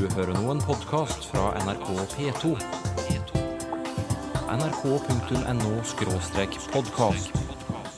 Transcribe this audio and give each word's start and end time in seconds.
Du 0.00 0.08
hører 0.16 0.32
nå 0.32 0.48
en 0.48 0.62
podkast 0.64 1.26
fra 1.28 1.50
NRK 1.60 1.92
P2. 2.14 2.56
nrk.no-podkast. 4.48 7.28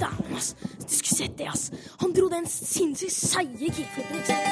Dæven, 0.01 0.35
ass. 0.35 0.57
Du 0.59 0.67
skulle 0.89 1.17
sett 1.17 1.39
det, 1.39 1.47
ass. 1.53 1.71
Han 2.01 2.13
dro 2.17 2.29
den 2.33 2.47
sinnssykt 2.51 3.13
seige 3.15 3.71
kickflipen. 3.71 4.17
ikke 4.19 4.27
sant? 4.27 4.43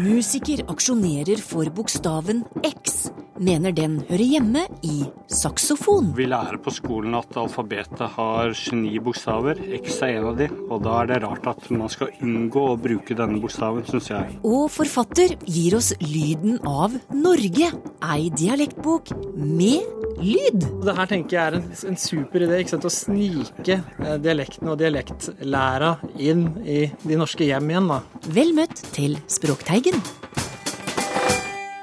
Musiker 0.00 0.64
aksjonerer 0.72 1.36
for 1.44 1.68
bokstaven 1.76 2.40
X, 2.64 3.01
mener 3.42 3.74
den 3.76 4.00
hører 4.08 4.24
hjemme 4.36 4.64
i 4.86 5.02
saksofon. 5.32 6.12
Vi 6.16 6.26
lærer 6.30 6.60
på 6.62 6.72
skolen 6.74 7.16
at 7.18 7.36
alfabetet 7.40 8.14
har 8.16 8.52
29 8.54 9.02
bokstaver. 9.06 9.62
X 9.80 10.00
er 10.02 10.18
en 10.18 10.28
av 10.32 10.38
de, 10.40 10.48
og 10.68 10.84
da 10.86 10.98
er 11.02 11.12
det 11.12 11.20
rart 11.26 11.48
at 11.54 11.70
man 11.74 11.90
skal 11.92 12.12
unngå 12.22 12.66
å 12.72 12.78
bruke 12.80 13.16
denne 13.18 13.40
bokstaven, 13.42 13.86
syns 13.88 14.10
jeg. 14.12 14.38
Og 14.46 14.68
forfatter 14.72 15.36
gir 15.46 15.78
oss 15.78 15.92
lyden 16.02 16.60
av 16.68 16.94
Norge, 17.16 17.72
ei 18.02 18.30
dialektbok 18.34 19.14
med 19.36 20.20
lyd. 20.22 20.68
Det 20.84 20.96
her 20.98 21.10
tenker 21.10 21.38
jeg 21.38 21.42
er 21.44 21.58
en, 21.58 21.68
en 21.92 22.00
super 22.00 22.46
idé. 22.46 22.62
Ikke 22.62 22.76
sant? 22.76 22.88
Å 22.88 22.92
snike 22.92 23.80
dialektene 24.22 24.42
dialekten 24.42 24.70
og 24.72 24.78
dialektlæra 24.80 25.92
inn 26.18 26.48
i 26.64 26.90
de 27.04 27.16
norske 27.18 27.46
hjem 27.46 27.70
igjen. 27.70 27.88
da. 27.88 28.02
Vel 28.32 28.54
møtt 28.56 28.84
til 28.94 29.18
Språkteigen. 29.28 29.98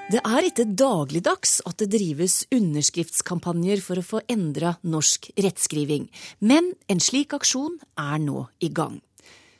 Det 0.09 0.23
er 0.25 0.41
ikke 0.47 0.63
dagligdags 0.73 1.59
at 1.69 1.83
det 1.83 1.91
drives 1.93 2.39
underskriftskampanjer 2.49 3.77
for 3.85 4.01
å 4.01 4.05
få 4.07 4.21
endra 4.25 4.71
norsk 4.81 5.27
rettskriving, 5.37 6.07
men 6.41 6.71
en 6.89 7.01
slik 7.03 7.35
aksjon 7.37 7.75
er 7.93 8.17
nå 8.23 8.47
i 8.65 8.71
gang. 8.73 8.97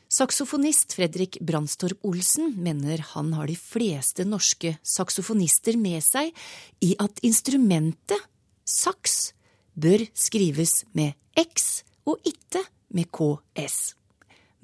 Saksofonist 0.10 0.96
Fredrik 0.98 1.38
Brandstorp 1.46 2.02
Olsen 2.10 2.56
mener 2.58 3.06
han 3.12 3.30
har 3.38 3.46
de 3.46 3.54
fleste 3.62 4.26
norske 4.26 4.74
saksofonister 4.82 5.78
med 5.78 6.02
seg 6.02 6.34
i 6.82 6.96
at 6.98 7.22
instrumentet 7.22 8.26
saks 8.66 9.36
bør 9.78 10.08
skrives 10.18 10.80
med 10.98 11.14
X 11.38 11.84
og 12.10 12.26
ikke 12.26 12.66
med 12.98 13.14
KS. 13.14 13.94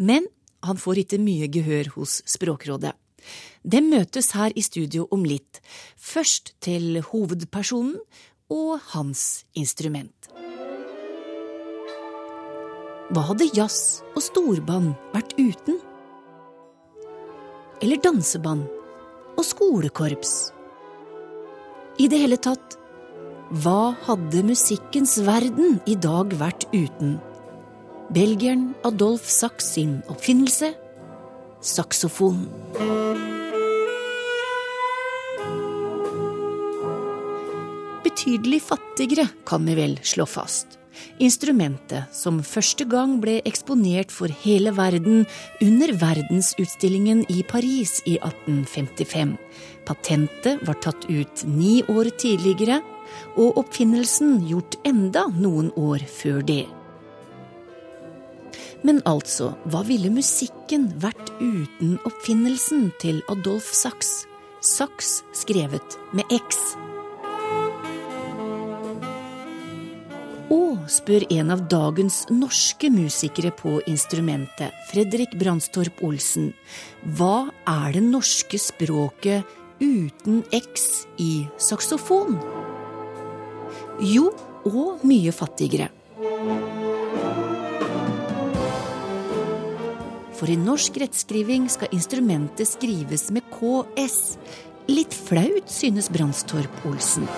Men 0.01 0.25
han 0.65 0.81
får 0.81 1.05
ikke 1.05 1.21
mye 1.21 1.53
gehør 1.53 1.93
hos 1.99 2.23
Språkrådet. 2.25 2.97
De 3.63 3.81
møtes 3.81 4.31
her 4.37 4.53
i 4.55 4.63
studio 4.65 5.07
om 5.11 5.25
litt, 5.25 5.61
først 5.97 6.53
til 6.61 7.01
hovedpersonen 7.09 7.97
og 8.53 8.79
hans 8.93 9.45
instrument. 9.57 10.29
Hva 13.13 13.21
hadde 13.27 13.51
jazz 13.53 14.01
og 14.15 14.23
storband 14.25 14.95
vært 15.13 15.35
uten? 15.37 15.77
Eller 17.83 18.01
danseband 18.01 18.65
og 19.35 19.45
skolekorps? 19.45 20.33
I 22.01 22.09
det 22.11 22.17
hele 22.23 22.39
tatt, 22.41 22.79
hva 23.61 23.93
hadde 24.07 24.41
musikkens 24.47 25.19
verden 25.25 25.77
i 25.85 25.93
dag 26.01 26.33
vært 26.39 26.65
uten? 26.73 27.19
Belgieren 28.13 28.71
Adolf 28.85 29.29
Sachs 29.29 29.69
sin 29.75 29.99
oppfinnelse 30.09 30.73
saksofon. 31.65 32.45
Betydelig 38.05 38.61
fattigere, 38.63 39.27
kan 39.45 39.65
vi 39.65 39.75
vel 39.75 39.99
slå 40.03 40.25
fast. 40.29 40.79
Instrumentet 41.19 42.11
som 42.15 42.41
første 42.43 42.85
gang 42.87 43.17
ble 43.23 43.37
eksponert 43.47 44.11
for 44.11 44.31
hele 44.43 44.71
verden 44.75 45.25
under 45.63 45.93
verdensutstillingen 45.99 47.25
i 47.31 47.41
Paris 47.47 47.97
i 48.05 48.17
1855. 48.19 49.35
Patentet 49.87 50.63
var 50.67 50.79
tatt 50.83 51.07
ut 51.09 51.45
ni 51.47 51.81
år 51.91 52.11
tidligere, 52.19 52.81
og 53.39 53.59
oppfinnelsen 53.61 54.41
gjort 54.49 54.79
enda 54.87 55.27
noen 55.35 55.71
år 55.79 56.03
før 56.09 56.41
det. 56.43 56.65
Men 58.85 59.01
altså, 59.09 59.55
hva 59.71 59.81
ville 59.87 60.11
musikken 60.13 60.91
vært 61.01 61.31
uten 61.39 61.95
oppfinnelsen 62.05 62.91
til 63.01 63.23
Adolf 63.33 63.71
Sachs? 63.73 64.27
Sachs 64.61 65.23
skrevet 65.33 65.97
med 66.13 66.29
X. 66.33 66.59
Og, 70.53 70.83
spør 70.91 71.25
en 71.33 71.49
av 71.55 71.65
dagens 71.71 72.21
norske 72.29 72.91
musikere 72.93 73.49
på 73.57 73.79
instrumentet, 73.89 74.69
Fredrik 74.91 75.33
Brandstorp 75.41 76.05
Olsen, 76.05 76.51
hva 77.17 77.49
er 77.65 77.97
det 77.97 78.05
norske 78.05 78.61
språket 78.61 79.49
uten 79.81 80.43
X 80.53 81.07
i 81.17 81.47
saksofon? 81.57 82.37
Jo, 84.13 84.29
og 84.69 85.01
mye 85.07 85.33
fattigere. 85.33 85.89
For 90.35 90.51
i 90.51 90.57
norsk 90.59 90.97
rettskriving 90.99 91.69
skal 91.71 91.93
instrumentet 91.95 92.67
skrives 92.67 93.29
med 93.31 93.45
KS. 93.53 94.35
Litt 94.91 95.15
flaut, 95.15 95.69
synes 95.71 96.11
Brandstorp 96.11 96.83
Olsen. 96.89 97.29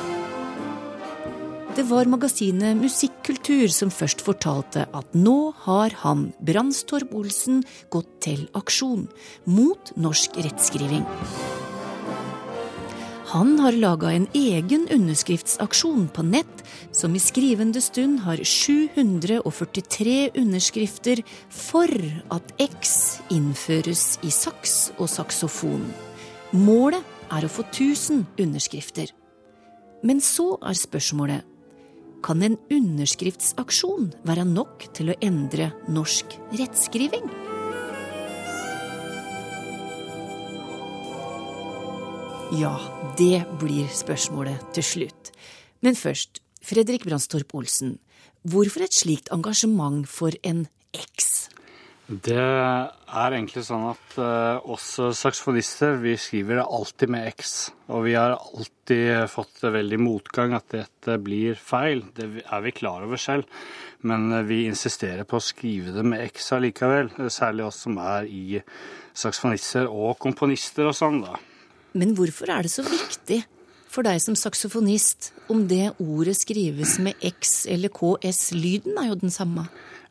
Det 1.77 1.85
var 1.85 2.09
magasinet 2.09 2.79
Musikkultur 2.79 3.69
som 3.69 3.91
først 3.93 4.23
fortalte 4.25 4.87
at 4.97 5.13
nå 5.13 5.53
har 5.67 5.93
han, 6.01 6.31
Brandstorp 6.41 7.13
Olsen, 7.13 7.61
gått 7.93 8.09
til 8.25 8.47
aksjon 8.57 9.05
mot 9.45 9.93
norsk 9.93 10.41
rettskriving. 10.41 11.05
Han 13.27 13.57
har 13.59 13.75
laga 13.75 14.11
en 14.15 14.27
egen 14.33 14.85
underskriftsaksjon 14.87 16.05
på 16.15 16.23
nett 16.23 16.61
som 16.95 17.11
i 17.15 17.19
skrivende 17.19 17.81
stund 17.83 18.21
har 18.23 18.39
743 18.39 20.29
underskrifter 20.39 21.19
for 21.51 21.91
at 22.31 22.53
X 22.63 22.93
innføres 23.35 24.15
i 24.23 24.31
saks 24.31 24.93
og 24.95 25.11
saksofon. 25.11 25.83
Målet 26.55 27.03
er 27.27 27.43
å 27.43 27.51
få 27.51 27.65
1000 27.67 28.23
underskrifter. 28.45 29.11
Men 30.07 30.23
så 30.23 30.53
er 30.63 30.79
spørsmålet 30.79 31.43
kan 32.23 32.39
en 32.47 32.55
underskriftsaksjon 32.71 34.13
være 34.23 34.47
nok 34.47 34.87
til 34.95 35.11
å 35.11 35.19
endre 35.19 35.73
norsk 35.91 36.39
rettskriving? 36.55 37.46
Ja, 42.55 42.77
det 43.19 43.41
blir 43.59 43.89
spørsmålet 43.91 44.69
til 44.71 44.85
slutt. 44.87 45.31
Men 45.83 45.97
først, 45.99 46.39
Fredrik 46.63 47.03
Brandstorp 47.03 47.51
Olsen, 47.59 47.97
hvorfor 48.47 48.85
et 48.85 48.95
slikt 48.95 49.27
engasjement 49.35 50.07
for 50.07 50.31
en 50.47 50.61
X? 50.95 51.49
Det 52.07 52.39
er 52.39 53.35
egentlig 53.35 53.65
sånn 53.67 53.83
at 53.89 54.15
uh, 54.15 54.63
oss 54.63 54.93
saksofonister 54.95 55.97
vi 55.99 56.13
skriver 56.15 56.61
det 56.61 56.69
alltid 56.77 57.11
med 57.17 57.27
X. 57.33 57.57
Og 57.91 58.05
vi 58.05 58.15
har 58.15 58.37
alltid 58.37 59.27
fått 59.27 59.67
veldig 59.67 59.99
motgang 59.99 60.55
at 60.55 60.69
dette 60.71 61.17
blir 61.19 61.59
feil. 61.59 62.05
Det 62.15 62.29
er 62.47 62.63
vi 62.63 62.75
klar 62.79 63.03
over 63.03 63.19
selv. 63.19 63.43
Men 64.07 64.31
uh, 64.31 64.39
vi 64.47 64.61
insisterer 64.69 65.27
på 65.27 65.41
å 65.41 65.43
skrive 65.43 65.91
det 65.99 66.07
med 66.07 66.23
X 66.29 66.47
allikevel. 66.55 67.11
Særlig 67.27 67.67
oss 67.67 67.83
som 67.83 67.99
er 67.99 68.31
i 68.31 68.63
saksofonister 69.11 69.91
og 69.91 70.15
komponister 70.23 70.87
og 70.87 70.95
sånn, 70.95 71.19
da. 71.27 71.35
Men 71.97 72.13
hvorfor 72.17 72.51
er 72.53 72.65
det 72.65 72.71
så 72.73 72.83
viktig 72.85 73.41
for 73.89 74.05
deg 74.05 74.19
som 74.21 74.35
saksofonist 74.37 75.31
om 75.49 75.63
det 75.69 75.95
ordet 76.03 76.35
skrives 76.37 76.97
med 77.01 77.17
X 77.25 77.63
eller 77.71 77.89
KS? 77.89 78.51
Lyden 78.53 78.99
er 79.01 79.09
jo 79.09 79.21
den 79.23 79.33
samme. 79.33 79.65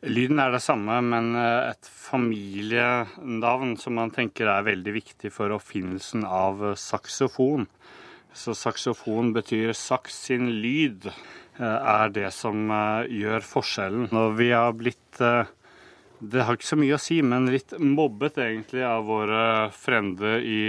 Lyden 0.05 0.41
er 0.43 0.51
det 0.53 0.61
samme, 0.65 0.99
men 1.01 1.31
eh, 1.39 1.71
et 1.71 1.87
familienavn 1.87 3.77
som 3.81 3.95
man 3.97 4.11
tenker 4.13 4.49
er 4.51 4.67
veldig 4.67 4.93
viktig 4.97 5.31
for 5.33 5.55
oppfinnelsen 5.55 6.25
av 6.27 6.61
saksofon. 6.77 7.65
Så 8.35 8.53
saksofon 8.53 9.31
betyr 9.33 9.71
saks 9.73 10.19
sin 10.27 10.51
lyd, 10.61 11.07
eh, 11.07 11.63
er 11.63 12.13
det 12.13 12.29
som 12.35 12.67
eh, 12.69 13.07
gjør 13.23 13.47
forskjellen. 13.47 14.11
Når 14.13 14.37
vi 14.37 14.51
har 14.53 14.75
blitt 14.77 15.23
Det 16.17 16.41
har 16.41 16.55
ikke 16.57 16.65
så 16.65 16.77
mye 16.77 16.95
å 16.97 17.01
si, 17.01 17.21
men 17.21 17.45
litt 17.53 17.75
mobbet 17.77 18.39
egentlig 18.41 18.81
av 18.85 19.03
våre 19.05 19.69
frender 19.69 20.41
i 20.41 20.61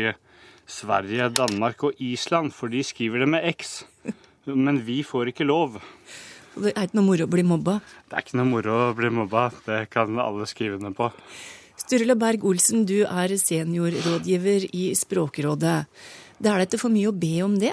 Sverige, 0.68 1.30
Danmark 1.32 1.82
og 1.88 2.00
Island, 2.04 2.52
for 2.52 2.68
de 2.68 2.82
skriver 2.84 3.24
det 3.24 3.28
med 3.32 3.46
X. 3.54 3.82
Men 4.44 4.82
vi 4.84 5.00
får 5.04 5.32
ikke 5.32 5.46
lov. 5.48 5.78
Det 6.58 6.74
er 6.74 6.88
ikke 6.88 6.98
noe 6.98 7.06
moro 7.06 7.24
å 7.24 7.30
bli 7.30 7.44
mobba? 7.46 7.78
Det 8.08 8.16
er 8.18 8.24
ikke 8.24 8.38
noe 8.40 8.50
moro 8.50 8.74
å 8.88 8.94
bli 8.96 9.10
mobba. 9.14 9.48
Det 9.64 9.84
kan 9.92 10.18
alle 10.20 10.48
skrive 10.50 10.78
under 10.78 10.94
på. 10.96 11.08
Sturle 11.78 12.16
Berg 12.18 12.44
Olsen, 12.48 12.82
du 12.88 13.04
er 13.06 13.32
seniorrådgiver 13.38 14.66
i 14.74 14.90
Språkrådet. 14.98 15.76
Det 16.38 16.50
er 16.50 16.60
det 16.60 16.68
ikke 16.68 16.82
for 16.82 16.94
mye 16.94 17.12
å 17.12 17.16
be 17.16 17.36
om 17.46 17.54
det? 17.60 17.72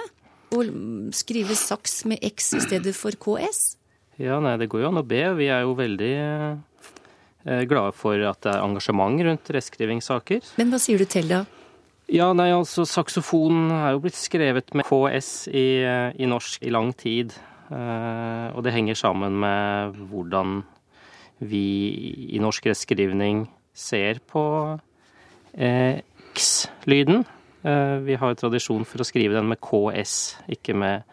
Å 0.54 0.62
skrive 1.18 1.58
saks 1.58 2.04
med 2.08 2.22
X 2.24 2.54
i 2.56 2.62
stedet 2.64 2.94
for 2.96 3.18
KS? 3.18 3.76
Ja, 4.22 4.38
nei, 4.40 4.56
det 4.62 4.70
går 4.72 4.86
jo 4.86 4.94
an 4.94 5.02
å 5.02 5.08
be. 5.08 5.24
Vi 5.36 5.50
er 5.52 5.66
jo 5.66 5.76
veldig 5.76 6.14
eh, 6.22 7.66
glade 7.68 7.92
for 7.98 8.22
at 8.30 8.40
det 8.46 8.54
er 8.54 8.64
engasjement 8.64 9.26
rundt 9.28 9.52
reskrivingssaker. 9.58 10.54
Men 10.62 10.72
hva 10.72 10.80
sier 10.80 11.02
du 11.02 11.10
til 11.10 11.28
da? 11.34 11.44
Ja, 12.06 12.30
nei, 12.38 12.52
altså 12.54 12.84
saksofon 12.86 13.72
er 13.74 13.96
jo 13.96 14.02
blitt 14.04 14.18
skrevet 14.20 14.76
med 14.78 14.86
KS 14.86 15.48
i, 15.50 15.82
i 16.22 16.28
norsk 16.30 16.62
i 16.62 16.74
lang 16.74 16.92
tid. 16.94 17.34
Eh, 17.74 18.48
og 18.54 18.62
det 18.66 18.76
henger 18.76 18.98
sammen 19.00 19.40
med 19.42 19.98
hvordan 20.12 20.60
vi 21.42 21.66
i 22.30 22.42
norsk 22.42 22.68
rettskrivning 22.70 23.48
ser 23.74 24.22
på 24.30 24.44
eh, 25.58 26.04
X-lyden. 26.36 27.26
Eh, 27.66 27.98
vi 28.06 28.20
har 28.22 28.38
tradisjon 28.38 28.86
for 28.86 29.02
å 29.02 29.08
skrive 29.08 29.40
den 29.40 29.50
med 29.50 29.62
KS, 29.66 30.36
ikke 30.54 30.78
med 30.78 31.10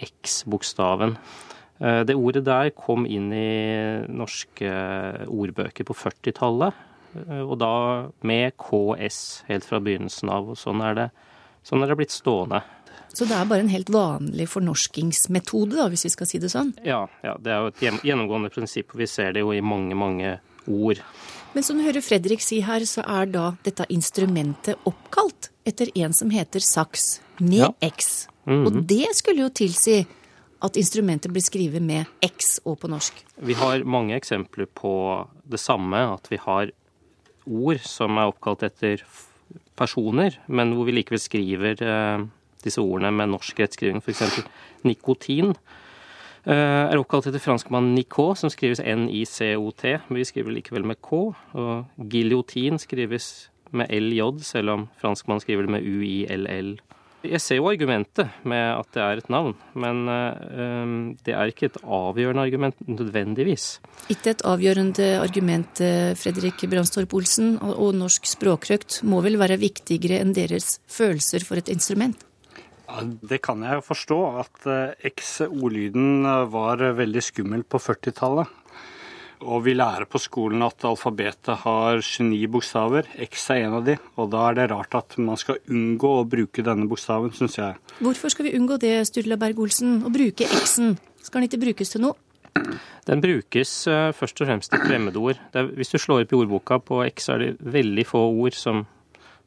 X-bokstaven. 0.00 1.18
Eh, 1.84 2.00
det 2.08 2.16
ordet 2.16 2.46
der 2.46 2.72
kom 2.72 3.04
inn 3.04 3.28
i 3.34 4.00
norske 4.08 4.72
ordbøker 5.28 5.84
på 5.84 6.00
40-tallet, 6.00 6.72
eh, 6.72 6.93
og 7.44 7.58
da 7.60 7.74
med 8.26 8.56
KS 8.60 9.44
helt 9.48 9.66
fra 9.68 9.80
begynnelsen 9.80 10.32
av. 10.32 10.50
og 10.52 10.58
Sånn 10.60 10.82
er 10.84 10.98
det, 10.98 11.10
sånn 11.66 11.84
er 11.84 11.92
det 11.92 11.98
blitt 12.00 12.14
stående. 12.14 12.62
Så 13.14 13.28
det 13.30 13.36
er 13.38 13.46
bare 13.46 13.62
en 13.62 13.70
helt 13.70 13.90
vanlig 13.94 14.48
fornorskingsmetode, 14.50 15.76
da, 15.78 15.86
hvis 15.92 16.08
vi 16.08 16.10
skal 16.16 16.26
si 16.26 16.40
det 16.42 16.50
sånn? 16.50 16.72
Ja, 16.86 17.04
ja 17.22 17.36
det 17.38 17.52
er 17.54 17.62
jo 17.62 17.70
et 17.70 18.02
gjennomgående 18.02 18.50
prinsipp, 18.50 18.90
og 18.94 19.04
vi 19.04 19.06
ser 19.10 19.36
det 19.36 19.44
jo 19.44 19.52
i 19.54 19.62
mange, 19.62 19.94
mange 19.94 20.38
ord. 20.66 20.98
Men 21.54 21.62
som 21.62 21.78
du 21.78 21.84
hører 21.86 22.02
Fredrik 22.02 22.42
si 22.42 22.58
her, 22.66 22.82
så 22.90 23.04
er 23.06 23.30
da 23.30 23.52
dette 23.62 23.86
instrumentet 23.94 24.80
oppkalt 24.90 25.52
etter 25.64 25.92
en 26.02 26.16
som 26.16 26.32
heter 26.34 26.64
saks 26.64 27.20
med 27.38 27.60
Ja. 27.60 27.72
X. 27.80 28.26
Mhm. 28.46 28.66
Og 28.66 28.82
det 28.86 29.14
skulle 29.14 29.46
jo 29.46 29.48
tilsi 29.48 30.04
at 30.64 30.76
instrumentet 30.76 31.30
blir 31.30 31.42
skrevet 31.42 31.82
med 31.82 32.06
X 32.22 32.60
og 32.64 32.80
på 32.80 32.88
norsk. 32.88 33.12
Vi 33.36 33.54
har 33.54 33.84
mange 33.84 34.16
eksempler 34.16 34.66
på 34.66 35.28
det 35.44 35.60
samme, 35.60 36.14
at 36.14 36.26
vi 36.30 36.36
har 36.36 36.70
ord 37.46 37.80
som 37.84 38.18
er 38.18 38.30
oppkalt 38.30 38.64
etter 38.66 39.04
personer, 39.78 40.38
men 40.46 40.74
hvor 40.74 40.88
vi 40.88 40.96
likevel 40.96 41.20
skriver 41.22 41.82
eh, 41.82 42.26
disse 42.64 42.82
ordene 42.82 43.12
med 43.14 43.32
norsk 43.32 43.60
rettskriving. 43.60 44.00
F.eks. 44.02 44.40
nikotin 44.86 45.52
eh, 45.52 46.84
er 46.88 47.00
oppkalt 47.00 47.28
etter 47.30 47.42
franskmannen 47.42 47.94
Nicot, 47.98 48.40
som 48.40 48.52
skrives 48.52 48.82
N-I-C-O-T, 48.82 49.96
men 50.08 50.20
vi 50.20 50.28
skriver 50.28 50.56
likevel 50.56 50.86
med 50.88 51.00
K. 51.04 51.26
Og 51.58 52.08
giljotin 52.10 52.80
skrives 52.82 53.50
med 53.74 53.90
LJ, 53.90 54.22
selv 54.46 54.76
om 54.76 54.88
franskmannen 55.00 55.42
skriver 55.42 55.66
det 55.66 55.76
med 55.76 55.86
U-I-L-L. 55.86 56.76
Jeg 57.24 57.40
ser 57.40 57.56
jo 57.56 57.70
argumentet 57.70 58.44
med 58.44 58.62
at 58.74 58.90
det 58.92 59.00
er 59.00 59.20
et 59.20 59.30
navn, 59.32 59.54
men 59.80 60.02
eh, 60.12 60.90
det 61.24 61.32
er 61.32 61.48
ikke 61.48 61.70
et 61.70 61.78
avgjørende 61.80 62.44
argument 62.44 62.82
nødvendigvis. 62.84 63.78
Ikke 64.12 64.34
et 64.34 64.44
avgjørende 64.44 65.06
argument, 65.22 65.80
eh, 65.80 66.12
Fredrik 66.20 66.66
Brandstorp 66.68 67.16
Olsen, 67.16 67.56
og, 67.62 67.72
og 67.80 67.96
norsk 67.96 68.28
språkrøkt 68.28 69.00
må 69.08 69.22
vel 69.24 69.40
være 69.40 69.56
viktigere 69.62 70.20
enn 70.20 70.34
deres 70.36 70.78
følelser 70.84 71.46
for 71.48 71.62
et 71.62 71.72
instrument? 71.72 72.26
Ja, 72.84 73.00
Det 73.00 73.40
kan 73.46 73.64
jeg 73.64 73.80
jo 73.80 73.86
forstå, 73.88 74.20
at 74.44 74.68
eh, 74.68 75.08
X-ordlyden 75.14 76.28
var 76.52 76.84
veldig 77.00 77.24
skummel 77.24 77.64
på 77.64 77.80
40-tallet. 77.80 78.52
Og 79.42 79.64
vi 79.66 79.74
lærer 79.74 80.06
på 80.08 80.20
skolen 80.22 80.62
at 80.64 80.84
alfabetet 80.86 81.64
har 81.64 81.98
29 81.98 82.50
bokstaver. 82.54 83.08
X 83.26 83.48
er 83.50 83.64
en 83.64 83.78
av 83.80 83.88
de, 83.88 83.96
og 84.16 84.30
da 84.32 84.44
er 84.48 84.60
det 84.60 84.68
rart 84.70 84.94
at 84.98 85.16
man 85.18 85.40
skal 85.40 85.58
unngå 85.66 86.12
å 86.20 86.28
bruke 86.28 86.64
denne 86.64 86.86
bokstaven, 86.90 87.34
syns 87.34 87.58
jeg. 87.58 87.80
Hvorfor 87.98 88.32
skal 88.32 88.48
vi 88.48 88.54
unngå 88.58 88.78
det, 88.82 88.96
Sturla 89.10 89.38
Berg 89.40 89.60
Olsen, 89.66 89.98
å 90.06 90.12
bruke 90.14 90.46
X-en? 90.62 90.94
Skal 91.24 91.40
den 91.40 91.50
ikke 91.50 91.64
brukes 91.66 91.94
til 91.94 92.04
noe? 92.06 92.16
Den 93.08 93.20
brukes 93.20 93.70
eh, 93.90 94.10
først 94.16 94.40
og 94.40 94.48
fremst 94.48 94.72
til 94.72 94.82
fremmedord. 94.86 95.40
Det 95.52 95.60
er, 95.60 95.70
hvis 95.76 95.92
du 95.92 95.98
slår 96.00 96.24
opp 96.24 96.34
i 96.34 96.38
ordboka 96.38 96.78
på 96.80 97.02
X, 97.10 97.28
er 97.32 97.42
det 97.42 97.72
veldig 97.74 98.04
få 98.08 98.22
ord 98.30 98.56
som, 98.56 98.84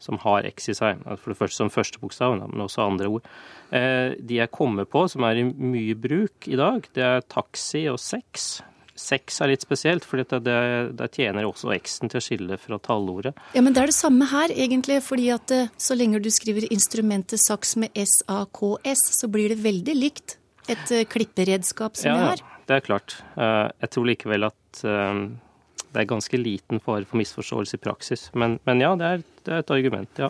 som 0.03 0.19
har 0.25 0.45
X 0.51 0.71
i 0.73 0.77
seg. 0.77 1.01
For 1.21 1.33
det 1.33 1.39
første 1.39 1.61
som 1.61 1.73
første 1.73 2.01
bokstav, 2.03 2.35
men 2.43 2.65
også 2.65 2.85
andre 2.85 3.09
ord. 3.17 3.29
Eh, 3.71 4.17
de 4.19 4.41
jeg 4.41 4.53
kommer 4.53 4.89
på 4.89 5.07
som 5.11 5.25
er 5.27 5.41
i 5.41 5.47
mye 5.47 5.97
bruk 5.97 6.49
i 6.51 6.59
dag, 6.59 6.85
det 6.93 7.05
er 7.07 7.29
taxi 7.31 7.87
og 7.91 8.01
sex. 8.03 8.57
Sex 8.97 9.39
er 9.41 9.51
litt 9.53 9.61
spesielt, 9.63 10.05
for 10.07 10.17
det, 10.19 10.39
det, 10.45 10.57
der 10.99 11.11
tjener 11.13 11.45
også 11.47 11.71
X-en 11.77 12.09
til 12.11 12.19
å 12.19 12.23
skille 12.25 12.57
fra 12.59 12.79
tallordet. 12.83 13.35
Ja, 13.55 13.61
men 13.61 13.75
det 13.75 13.83
er 13.85 13.91
det 13.91 13.97
samme 13.97 14.25
her, 14.31 14.49
egentlig. 14.53 14.99
fordi 15.05 15.29
at 15.35 15.51
eh, 15.53 15.69
så 15.77 15.95
lenge 15.97 16.19
du 16.23 16.29
skriver 16.33 16.65
instrumentet 16.73 17.39
saks 17.43 17.75
med 17.77 17.93
S-A-K-S, 17.95 19.03
så 19.19 19.29
blir 19.31 19.53
det 19.53 19.59
veldig 19.63 19.95
likt 19.97 20.37
et 20.67 20.91
eh, 20.91 21.05
klipperedskap 21.07 21.95
som 21.97 22.09
Ja, 22.11 22.31
er. 22.33 22.41
ja, 22.41 22.61
det 22.67 22.75
er 22.81 22.85
klart. 22.89 23.19
Eh, 23.37 23.67
Jeg 23.85 23.89
tror 23.95 24.09
likevel 24.09 24.49
at 24.49 24.81
det 24.83 26.01
er 26.03 26.09
ganske 26.09 26.37
liten 26.37 26.81
fare 26.83 27.05
for 27.07 27.17
misforståelse 27.17 27.77
i 27.77 27.81
praksis. 27.81 28.27
Men, 28.37 28.57
men 28.67 28.81
ja, 28.83 28.91
det 28.99 29.05
er, 29.07 29.21
det 29.47 29.53
er 29.55 29.63
et 29.63 29.71
argument, 29.73 30.19
ja. 30.19 30.27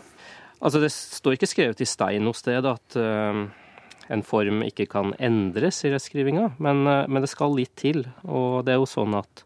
Altså, 0.62 0.80
det 0.80 0.88
står 0.94 1.36
ikke 1.36 1.48
skrevet 1.50 1.80
i 1.84 1.86
stein 1.86 2.24
noe 2.24 2.34
sted 2.38 2.64
at 2.66 2.96
en 4.08 4.24
form 4.24 4.62
ikke 4.66 4.88
kan 4.90 5.14
endres 5.20 5.82
i 5.84 5.92
rettskrivinga, 5.92 6.52
men, 6.58 6.86
eh, 6.86 7.06
men 7.08 7.24
det 7.24 7.30
skal 7.32 7.56
litt 7.56 7.74
til. 7.76 8.06
Og 8.24 8.64
det 8.64 8.74
er 8.74 8.80
jo 8.80 8.88
sånn 8.88 9.16
at 9.18 9.44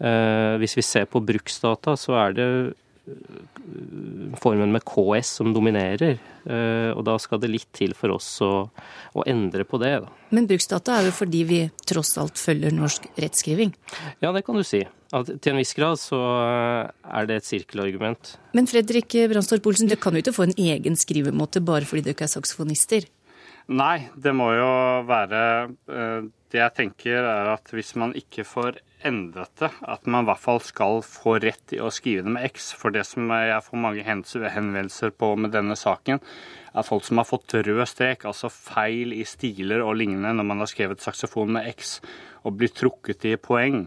eh, 0.00 0.56
hvis 0.60 0.76
vi 0.78 0.84
ser 0.84 1.08
på 1.10 1.24
bruksdata, 1.24 1.96
så 2.00 2.16
er 2.26 2.36
det 2.36 2.48
eh, 2.50 4.34
formen 4.42 4.72
med 4.74 4.84
KS 4.86 5.36
som 5.40 5.52
dominerer. 5.56 6.18
eh, 6.46 6.90
og 6.92 7.04
da 7.06 7.16
skal 7.18 7.40
det 7.42 7.50
litt 7.50 7.70
til 7.74 7.94
for 7.98 8.14
oss 8.18 8.28
å, 8.44 8.68
å 9.16 9.24
endre 9.26 9.64
på 9.64 9.80
det. 9.82 9.94
da. 10.04 10.12
Men 10.36 10.46
bruksdata 10.50 11.00
er 11.00 11.08
jo 11.08 11.16
fordi 11.16 11.42
vi 11.48 11.62
tross 11.88 12.16
alt 12.18 12.38
følger 12.38 12.74
norsk 12.74 13.08
rettskriving. 13.16 13.72
Ja, 14.20 14.32
det 14.32 14.44
kan 14.46 14.58
du 14.58 14.64
si. 14.66 14.84
At 15.14 15.28
til 15.38 15.52
en 15.52 15.60
viss 15.60 15.74
grad 15.78 16.00
så 16.02 16.18
er 16.18 17.28
det 17.28 17.36
et 17.38 17.46
sirkelargument. 17.46 18.32
Men 18.58 18.66
Fredrik 18.66 19.14
Brandstorp 19.30 19.66
Olsen, 19.70 19.86
dere 19.86 20.02
kan 20.02 20.16
jo 20.16 20.22
ikke 20.24 20.34
få 20.34 20.48
en 20.48 20.56
egen 20.58 20.98
skrivemåte 20.98 21.62
bare 21.62 21.86
fordi 21.86 22.08
dere 22.08 22.26
er 22.26 22.32
saksofonister. 22.32 23.06
Nei, 23.66 24.08
det 24.14 24.30
må 24.36 24.52
jo 24.54 24.66
være 25.08 25.38
eh, 25.90 26.26
Det 26.52 26.60
jeg 26.60 26.74
tenker 26.76 27.24
er 27.26 27.48
at 27.56 27.72
hvis 27.74 27.96
man 27.98 28.12
ikke 28.14 28.44
får 28.46 28.78
endret 29.06 29.50
det, 29.60 29.70
at 29.82 30.06
man 30.06 30.24
i 30.24 30.28
hvert 30.30 30.40
fall 30.42 30.60
skal 30.64 31.00
få 31.04 31.36
rett 31.42 31.74
i 31.74 31.80
å 31.82 31.90
skrive 31.94 32.24
det 32.26 32.32
med 32.36 32.46
X. 32.48 32.70
For 32.78 32.94
det 32.94 33.04
som 33.06 33.28
jeg 33.30 33.64
får 33.66 33.82
mange 33.82 34.06
henvendelser 34.06 35.12
på 35.14 35.32
med 35.38 35.52
denne 35.54 35.76
saken, 35.78 36.22
er 36.76 36.86
folk 36.86 37.04
som 37.06 37.20
har 37.20 37.28
fått 37.28 37.54
rød 37.66 37.82
strek, 37.90 38.24
altså 38.28 38.50
feil 38.52 39.14
i 39.14 39.24
stiler 39.28 39.84
og 39.84 39.98
lignende 40.00 40.32
når 40.38 40.48
man 40.48 40.64
har 40.64 40.70
skrevet 40.70 41.04
saksofon 41.04 41.54
med 41.58 41.68
X, 41.74 41.98
og 42.46 42.56
blir 42.58 42.72
trukket 42.74 43.28
i 43.28 43.36
poeng 43.38 43.84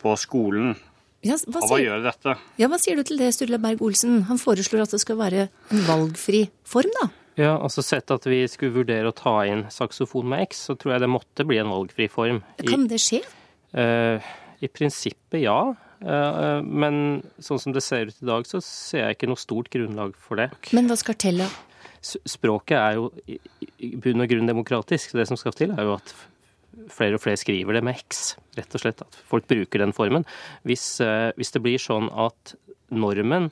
på 0.00 0.14
skolen. 0.20 0.76
Ja, 1.20 1.36
hva, 1.36 1.60
sier, 1.60 1.68
sier, 1.68 1.86
gjøre 1.90 2.04
dette. 2.06 2.36
ja, 2.56 2.68
hva 2.72 2.78
sier 2.80 2.96
du 2.96 3.04
til 3.04 3.20
det, 3.20 3.34
Sturla 3.36 3.60
Berg 3.60 3.82
Olsen? 3.84 4.22
Han 4.30 4.40
foreslår 4.40 4.86
at 4.86 4.94
det 4.94 5.02
skal 5.02 5.18
være 5.20 5.50
en 5.50 5.82
valgfri 5.88 6.46
form, 6.64 6.94
da. 6.96 7.10
Ja, 7.40 7.54
altså 7.56 7.82
Sett 7.86 8.12
at 8.12 8.26
vi 8.28 8.42
skulle 8.52 8.74
vurdere 8.74 9.10
å 9.10 9.16
ta 9.16 9.38
inn 9.48 9.64
saksofon 9.72 10.28
med 10.28 10.48
X, 10.50 10.66
så 10.68 10.76
tror 10.76 10.94
jeg 10.94 11.04
det 11.06 11.12
måtte 11.12 11.46
bli 11.48 11.60
en 11.62 11.72
valgfri 11.72 12.10
form. 12.12 12.42
Kan 12.68 12.88
det 12.90 13.00
skje? 13.02 13.22
eh, 13.72 14.32
i 14.60 14.68
prinsippet 14.68 15.44
ja, 15.44 15.60
Uh, 16.00 16.64
men 16.64 17.18
sånn 17.44 17.58
som 17.60 17.74
det 17.76 17.82
ser 17.84 18.08
ut 18.08 18.22
i 18.22 18.24
dag, 18.24 18.46
så 18.48 18.56
ser 18.64 19.02
jeg 19.02 19.18
ikke 19.18 19.28
noe 19.28 19.40
stort 19.40 19.66
grunnlag 19.68 20.14
for 20.16 20.40
det. 20.40 20.46
Men 20.72 20.86
hva 20.88 20.96
skal 20.96 21.18
til, 21.20 21.42
da? 21.42 21.48
Språket 22.00 22.78
er 22.78 22.96
jo 22.96 23.10
i 23.28 23.36
i 23.80 23.90
bunn 24.00 24.24
og 24.24 24.28
grunn 24.28 24.48
demokratisk. 24.48 25.12
Det 25.16 25.26
som 25.28 25.36
skal 25.40 25.52
til, 25.56 25.74
er 25.76 25.84
jo 25.84 25.98
at 25.98 26.14
flere 26.92 27.16
og 27.16 27.22
flere 27.24 27.40
skriver 27.40 27.76
det 27.76 27.84
med 27.84 28.00
X, 28.00 28.34
rett 28.56 28.76
og 28.76 28.82
slett. 28.82 29.00
At 29.04 29.20
folk 29.28 29.44
bruker 29.48 29.80
den 29.80 29.94
formen. 29.96 30.26
Hvis, 30.68 30.86
hvis 31.36 31.52
det 31.54 31.62
blir 31.64 31.80
sånn 31.80 32.10
at 32.12 32.54
normen 32.92 33.48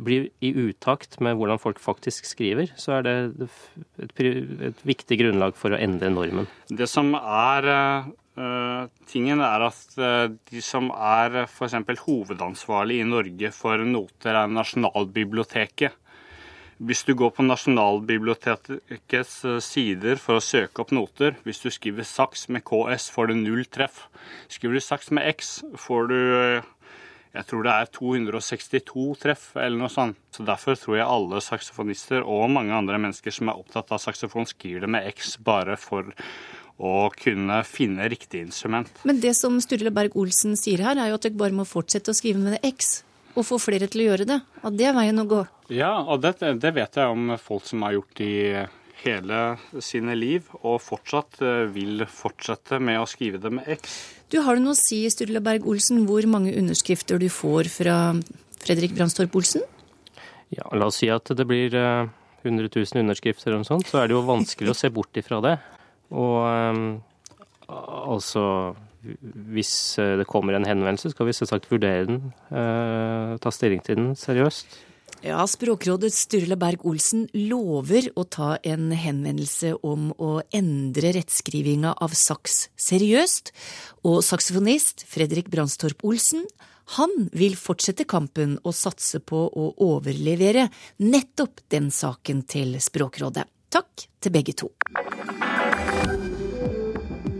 blir 0.00 0.28
i 0.42 0.48
utakt 0.56 1.18
med 1.22 1.36
hvordan 1.38 1.60
folk 1.60 1.78
faktisk 1.82 2.26
skriver, 2.26 2.72
så 2.80 2.98
er 2.98 3.04
det 3.06 3.12
et, 3.44 4.22
et 4.70 4.80
viktig 4.88 5.18
grunnlag 5.20 5.58
for 5.58 5.74
å 5.74 5.78
endre 5.78 6.10
normen. 6.10 6.48
Det 6.72 6.88
som 6.90 7.12
er 7.18 7.68
uh, 7.68 8.88
tingen, 9.10 9.42
er 9.44 9.66
at 9.68 9.96
eh, 9.98 10.26
de 10.50 10.62
som 10.64 10.90
er 10.94 11.44
f.eks. 11.44 11.76
hovedansvarlig 12.04 13.00
i 13.02 13.08
Norge 13.08 13.50
for 13.54 13.82
noter, 13.86 14.34
er 14.34 14.52
Nasjonalbiblioteket. 14.52 15.96
Hvis 16.78 17.02
du 17.02 17.10
går 17.18 17.32
på 17.34 17.42
Nasjonalbibliotekets 17.42 19.32
eh, 19.48 19.58
sider 19.64 20.20
for 20.22 20.38
å 20.38 20.44
søke 20.44 20.84
opp 20.84 20.92
noter, 20.94 21.34
hvis 21.42 21.62
du 21.64 21.72
skriver 21.74 22.06
saks 22.06 22.46
med 22.54 22.62
KS, 22.68 23.08
får 23.10 23.32
du 23.32 23.38
null 23.40 23.64
treff. 23.66 24.04
Skriver 24.46 24.78
du 24.78 24.84
saks 24.84 25.10
med 25.10 25.26
X, 25.32 25.56
får 25.86 26.12
du 26.12 26.18
eh, 26.20 26.68
jeg 27.38 27.46
tror 27.46 27.66
det 27.66 27.72
er 27.72 27.90
262 27.94 29.02
treff, 29.22 29.50
eller 29.54 29.78
noe 29.78 29.92
sånt. 29.92 30.18
Så 30.34 30.42
Derfor 30.46 30.78
tror 30.78 30.96
jeg 30.98 31.06
alle 31.06 31.42
saksofonister 31.44 32.24
og 32.26 32.48
mange 32.50 32.74
andre 32.74 32.98
mennesker 32.98 33.34
som 33.34 33.50
er 33.50 33.60
opptatt 33.60 33.92
av 33.94 34.02
saksofon, 34.02 34.48
skriver 34.48 34.86
det 34.86 34.90
med 34.90 35.06
X 35.12 35.36
bare 35.46 35.76
for 35.78 36.10
å 36.78 37.10
kunne 37.14 37.60
finne 37.66 38.08
riktig 38.10 38.42
instrument. 38.46 38.90
Men 39.06 39.20
det 39.22 39.36
som 39.38 39.58
Sturle 39.62 39.92
Berg 39.94 40.16
Olsen 40.18 40.56
sier 40.58 40.82
her, 40.82 40.98
er 40.98 41.12
jo 41.12 41.18
at 41.18 41.26
dere 41.26 41.38
bare 41.38 41.54
må 41.54 41.66
fortsette 41.66 42.10
å 42.10 42.18
skrive 42.18 42.42
med 42.42 42.56
det 42.56 42.72
X. 42.74 43.02
Og 43.38 43.46
få 43.46 43.60
flere 43.62 43.86
til 43.90 44.02
å 44.02 44.08
gjøre 44.10 44.26
det. 44.26 44.40
Og 44.66 44.74
det 44.74 44.88
er 44.90 44.96
veien 44.96 45.22
å 45.22 45.26
gå. 45.30 45.44
Ja, 45.74 45.92
og 46.02 46.24
det, 46.24 46.38
det 46.58 46.74
vet 46.74 46.98
jeg 46.98 47.14
om 47.14 47.36
folk 47.38 47.66
som 47.68 47.84
har 47.86 47.94
gjort 47.98 48.22
i 48.24 48.34
hele 49.04 49.40
sine 49.84 50.14
liv, 50.18 50.48
og 50.62 50.80
fortsatt 50.82 51.40
eh, 51.44 51.64
vil 51.74 52.04
fortsette 52.10 52.80
med 52.82 53.00
å 53.00 53.06
skrive 53.08 53.40
det 53.42 53.52
med 53.54 53.68
X. 53.78 53.98
Du 54.32 54.40
Har 54.44 54.58
du 54.58 54.64
noe 54.64 54.76
å 54.76 54.78
si, 54.78 55.00
Sturla 55.12 55.42
Berg 55.44 55.66
Olsen, 55.68 56.04
hvor 56.08 56.26
mange 56.30 56.54
underskrifter 56.58 57.20
du 57.20 57.28
får 57.32 57.70
fra 57.72 57.98
Fredrik 58.60 58.96
Brandstorp 58.96 59.36
Olsen? 59.38 59.64
Ja, 60.52 60.66
la 60.72 60.88
oss 60.88 61.00
si 61.02 61.08
at 61.12 61.28
det 61.36 61.46
blir 61.48 61.74
100 61.74 62.68
000 62.72 63.02
underskrifter 63.02 63.50
eller 63.50 63.62
noe 63.62 63.68
sånt, 63.68 63.88
så 63.88 64.02
er 64.02 64.08
det 64.08 64.16
jo 64.16 64.24
vanskelig 64.28 64.72
å 64.72 64.76
se 64.76 64.90
bort 64.92 65.16
ifra 65.20 65.40
det. 65.44 65.54
Og 66.16 66.36
um, 66.48 66.84
altså 67.68 68.44
Hvis 69.52 69.72
det 69.96 70.26
kommer 70.28 70.56
en 70.56 70.66
henvendelse, 70.66 71.12
skal 71.12 71.28
vi 71.28 71.36
selvsagt 71.36 71.68
vurdere 71.70 72.08
den. 72.08 72.22
Uh, 72.50 73.36
ta 73.40 73.52
stilling 73.54 73.84
til 73.84 74.00
den 74.00 74.14
seriøst. 74.18 74.87
Ja, 75.22 75.42
Språkrådets 75.46 76.20
Sturla 76.28 76.54
Berg 76.56 76.84
Olsen 76.86 77.24
lover 77.34 78.06
å 78.14 78.22
ta 78.30 78.52
en 78.62 78.92
henvendelse 78.94 79.72
om 79.82 80.12
å 80.14 80.36
endre 80.54 81.10
rettskrivinga 81.16 81.96
av 81.98 82.14
saks 82.14 82.68
seriøst, 82.78 83.50
og 84.06 84.22
saksofonist 84.22 85.02
Fredrik 85.10 85.50
Brandstorp 85.50 86.06
Olsen 86.06 86.46
han 86.94 87.10
vil 87.34 87.58
fortsette 87.58 88.06
kampen 88.08 88.56
og 88.62 88.76
satse 88.78 89.18
på 89.18 89.42
å 89.50 89.66
overlevere 89.88 90.68
nettopp 91.02 91.66
den 91.68 91.90
saken 91.90 92.46
til 92.48 92.78
Språkrådet. 92.80 93.44
Takk 93.74 94.06
til 94.22 94.32
begge 94.38 94.54
to. 94.54 94.70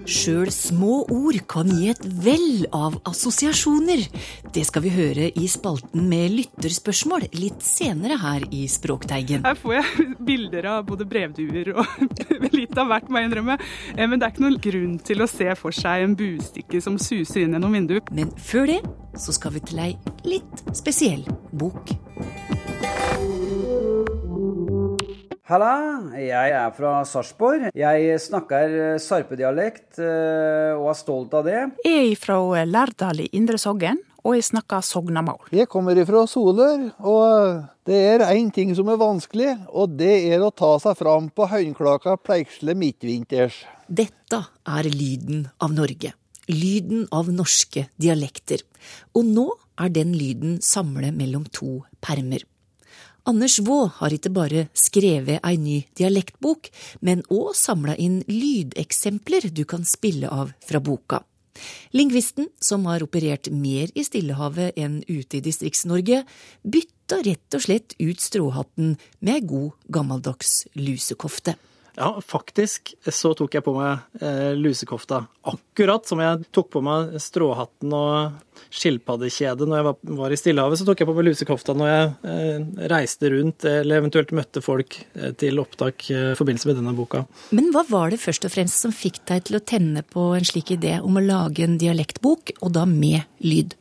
Sjøl 0.09 0.49
små 0.49 1.03
ord 1.13 1.37
kan 1.53 1.69
gi 1.69 1.91
et 1.93 2.01
vell 2.25 2.65
av 2.73 2.95
assosiasjoner. 3.11 4.07
Det 4.55 4.63
skal 4.65 4.87
vi 4.87 4.93
høre 4.95 5.27
i 5.37 5.49
spalten 5.53 6.07
med 6.09 6.33
lytterspørsmål 6.33 7.27
litt 7.37 7.61
senere 7.67 8.17
her 8.23 8.47
i 8.49 8.63
Språkteigen. 8.73 9.45
Her 9.45 9.59
får 9.61 9.77
jeg 9.77 10.09
bilder 10.31 10.71
av 10.73 10.89
både 10.89 11.05
brevduer 11.09 11.75
og 11.75 12.17
litt 12.57 12.81
av 12.81 12.89
hvert, 12.89 13.13
må 13.13 13.21
jeg 13.21 13.29
innrømme. 13.29 13.59
Eh, 13.99 14.07
men 14.07 14.17
det 14.17 14.31
er 14.31 14.33
ikke 14.33 14.47
noen 14.47 14.61
grunn 14.71 14.97
til 15.11 15.21
å 15.21 15.29
se 15.29 15.53
for 15.61 15.77
seg 15.77 16.07
en 16.07 16.17
bustikke 16.17 16.81
som 16.85 16.97
suser 16.97 17.45
inn 17.45 17.59
gjennom 17.59 17.77
vinduet. 17.77 18.09
Men 18.09 18.33
før 18.41 18.73
det 18.73 18.81
så 19.21 19.37
skal 19.37 19.59
vi 19.59 19.67
til 19.69 19.85
ei 19.91 19.93
litt 20.25 20.65
spesiell 20.73 21.29
bok. 21.53 21.99
Halla, 25.49 26.13
jeg 26.21 26.51
er 26.53 26.73
fra 26.77 26.91
Sarpsborg. 27.09 27.71
Jeg 27.73 28.17
snakker 28.21 28.99
sarpedialekt 29.01 29.97
eh, 29.97 30.75
og 30.77 30.91
er 30.91 30.99
stolt 30.99 31.33
av 31.39 31.47
det. 31.47 31.63
Jeg 31.87 32.11
er 32.11 32.19
fra 32.21 32.37
Lærdal 32.69 33.23
i 33.25 33.31
Indre 33.39 33.57
Sogn, 33.57 33.97
og 34.29 34.37
jeg 34.37 34.45
snakker 34.45 34.85
sognamål. 34.85 35.47
Jeg 35.57 35.71
kommer 35.73 35.97
fra 36.05 36.27
Soler, 36.29 36.91
og 37.01 37.63
det 37.89 38.01
er 38.11 38.27
én 38.27 38.51
ting 38.53 38.75
som 38.77 38.93
er 38.93 39.01
vanskelig, 39.01 39.55
og 39.73 39.97
det 39.97 40.19
er 40.35 40.45
å 40.45 40.53
ta 40.53 40.75
seg 40.85 41.01
fram 41.01 41.33
på 41.33 41.49
høynklaka 41.49 42.19
Pleiksle 42.21 42.77
midtvinters. 42.77 43.63
Dette 43.89 44.43
er 44.69 44.91
lyden 44.93 45.47
av 45.65 45.73
Norge. 45.73 46.13
Lyden 46.53 47.09
av 47.09 47.33
norske 47.33 47.89
dialekter. 47.97 48.69
Og 49.17 49.25
nå 49.25 49.49
er 49.81 49.97
den 49.97 50.13
lyden 50.13 50.61
samlet 50.61 51.17
mellom 51.17 51.49
to 51.49 51.79
permer. 52.05 52.45
Anders 53.29 53.59
Vaa 53.61 53.91
har 53.99 54.15
ikke 54.17 54.31
bare 54.33 54.61
skrevet 54.73 55.43
ei 55.45 55.59
ny 55.61 55.83
dialektbok, 55.99 56.71
men 57.05 57.21
òg 57.29 57.51
samla 57.59 57.93
inn 58.01 58.23
lydeksempler 58.25 59.51
du 59.53 59.67
kan 59.69 59.85
spille 59.85 60.31
av 60.33 60.55
fra 60.65 60.81
boka. 60.81 61.21
Lingvisten, 61.93 62.49
som 62.63 62.87
har 62.89 63.05
operert 63.05 63.51
mer 63.53 63.93
i 63.93 64.07
Stillehavet 64.07 64.79
enn 64.81 65.03
ute 65.11 65.41
i 65.41 65.45
Distrikts-Norge, 65.45 66.23
bytta 66.65 67.21
rett 67.27 67.59
og 67.59 67.67
slett 67.67 67.99
ut 68.01 68.23
stråhatten 68.23 68.95
med 69.21 69.35
ei 69.35 69.45
god, 69.45 69.77
gammeldags 69.93 70.63
lusekofte. 70.79 71.59
Ja, 71.99 72.13
faktisk 72.23 72.93
så 73.11 73.33
tok 73.35 73.57
jeg 73.57 73.65
på 73.67 73.73
meg 73.75 74.23
eh, 74.23 74.53
lusekofta 74.55 75.25
akkurat 75.51 76.07
som 76.07 76.21
jeg 76.23 76.45
tok 76.55 76.69
på 76.71 76.83
meg 76.85 77.17
stråhatten 77.23 77.91
og 77.97 78.37
skilpaddekjedet 78.71 79.67
når 79.67 79.81
jeg 79.81 79.87
var, 79.89 79.97
var, 80.21 80.35
i 80.35 80.39
Stillehavet. 80.39 80.79
Så 80.79 80.87
tok 80.87 81.03
jeg 81.03 81.09
på 81.09 81.17
meg 81.17 81.27
lusekofta 81.27 81.75
når 81.75 81.91
jeg 81.91 82.13
eh, 82.31 82.69
reiste 82.93 83.33
rundt 83.35 83.67
eller 83.67 84.03
eventuelt 84.03 84.31
møtte 84.37 84.63
folk 84.63 85.01
eh, 85.19 85.33
til 85.43 85.59
opptak 85.59 86.07
eh, 86.13 86.31
i 86.37 86.39
forbindelse 86.39 86.71
med 86.71 86.79
denne 86.79 86.95
boka. 86.95 87.25
Men 87.51 87.73
hva 87.75 87.83
var 87.91 88.15
det 88.15 88.21
først 88.23 88.47
og 88.47 88.55
fremst 88.55 88.79
som 88.85 88.95
fikk 88.95 89.19
deg 89.33 89.49
til 89.49 89.59
å 89.59 89.65
tenne 89.75 90.05
på 90.07 90.31
en 90.39 90.47
slik 90.47 90.71
idé 90.77 91.01
om 91.03 91.19
å 91.19 91.25
lage 91.25 91.67
en 91.67 91.81
dialektbok, 91.83 92.55
og 92.63 92.77
da 92.79 92.87
med 92.87 93.27
lyd? 93.43 93.75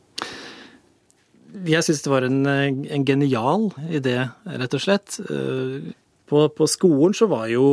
Jeg 1.68 1.86
syns 1.86 2.02
det 2.02 2.10
var 2.10 2.26
en, 2.26 2.42
en, 2.50 3.06
genial 3.06 3.70
idé, 3.94 4.18
rett 4.58 4.74
og 4.74 4.82
slett. 4.82 5.20
Eh, 5.22 5.94
på, 6.28 6.44
på 6.50 6.66
skolen 6.68 7.14
så 7.16 7.30
var 7.30 7.46
jo 7.52 7.64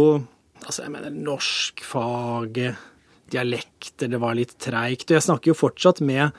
Altså, 0.66 0.86
jeg 0.86 0.94
mener 0.96 1.14
norskfaget, 1.14 2.84
dialekter, 3.34 4.10
det 4.10 4.22
var 4.22 4.38
litt 4.38 4.54
treigt. 4.62 5.10
Og 5.10 5.18
jeg 5.18 5.26
snakker 5.28 5.52
jo 5.52 5.58
fortsatt 5.58 6.02
med, 6.06 6.34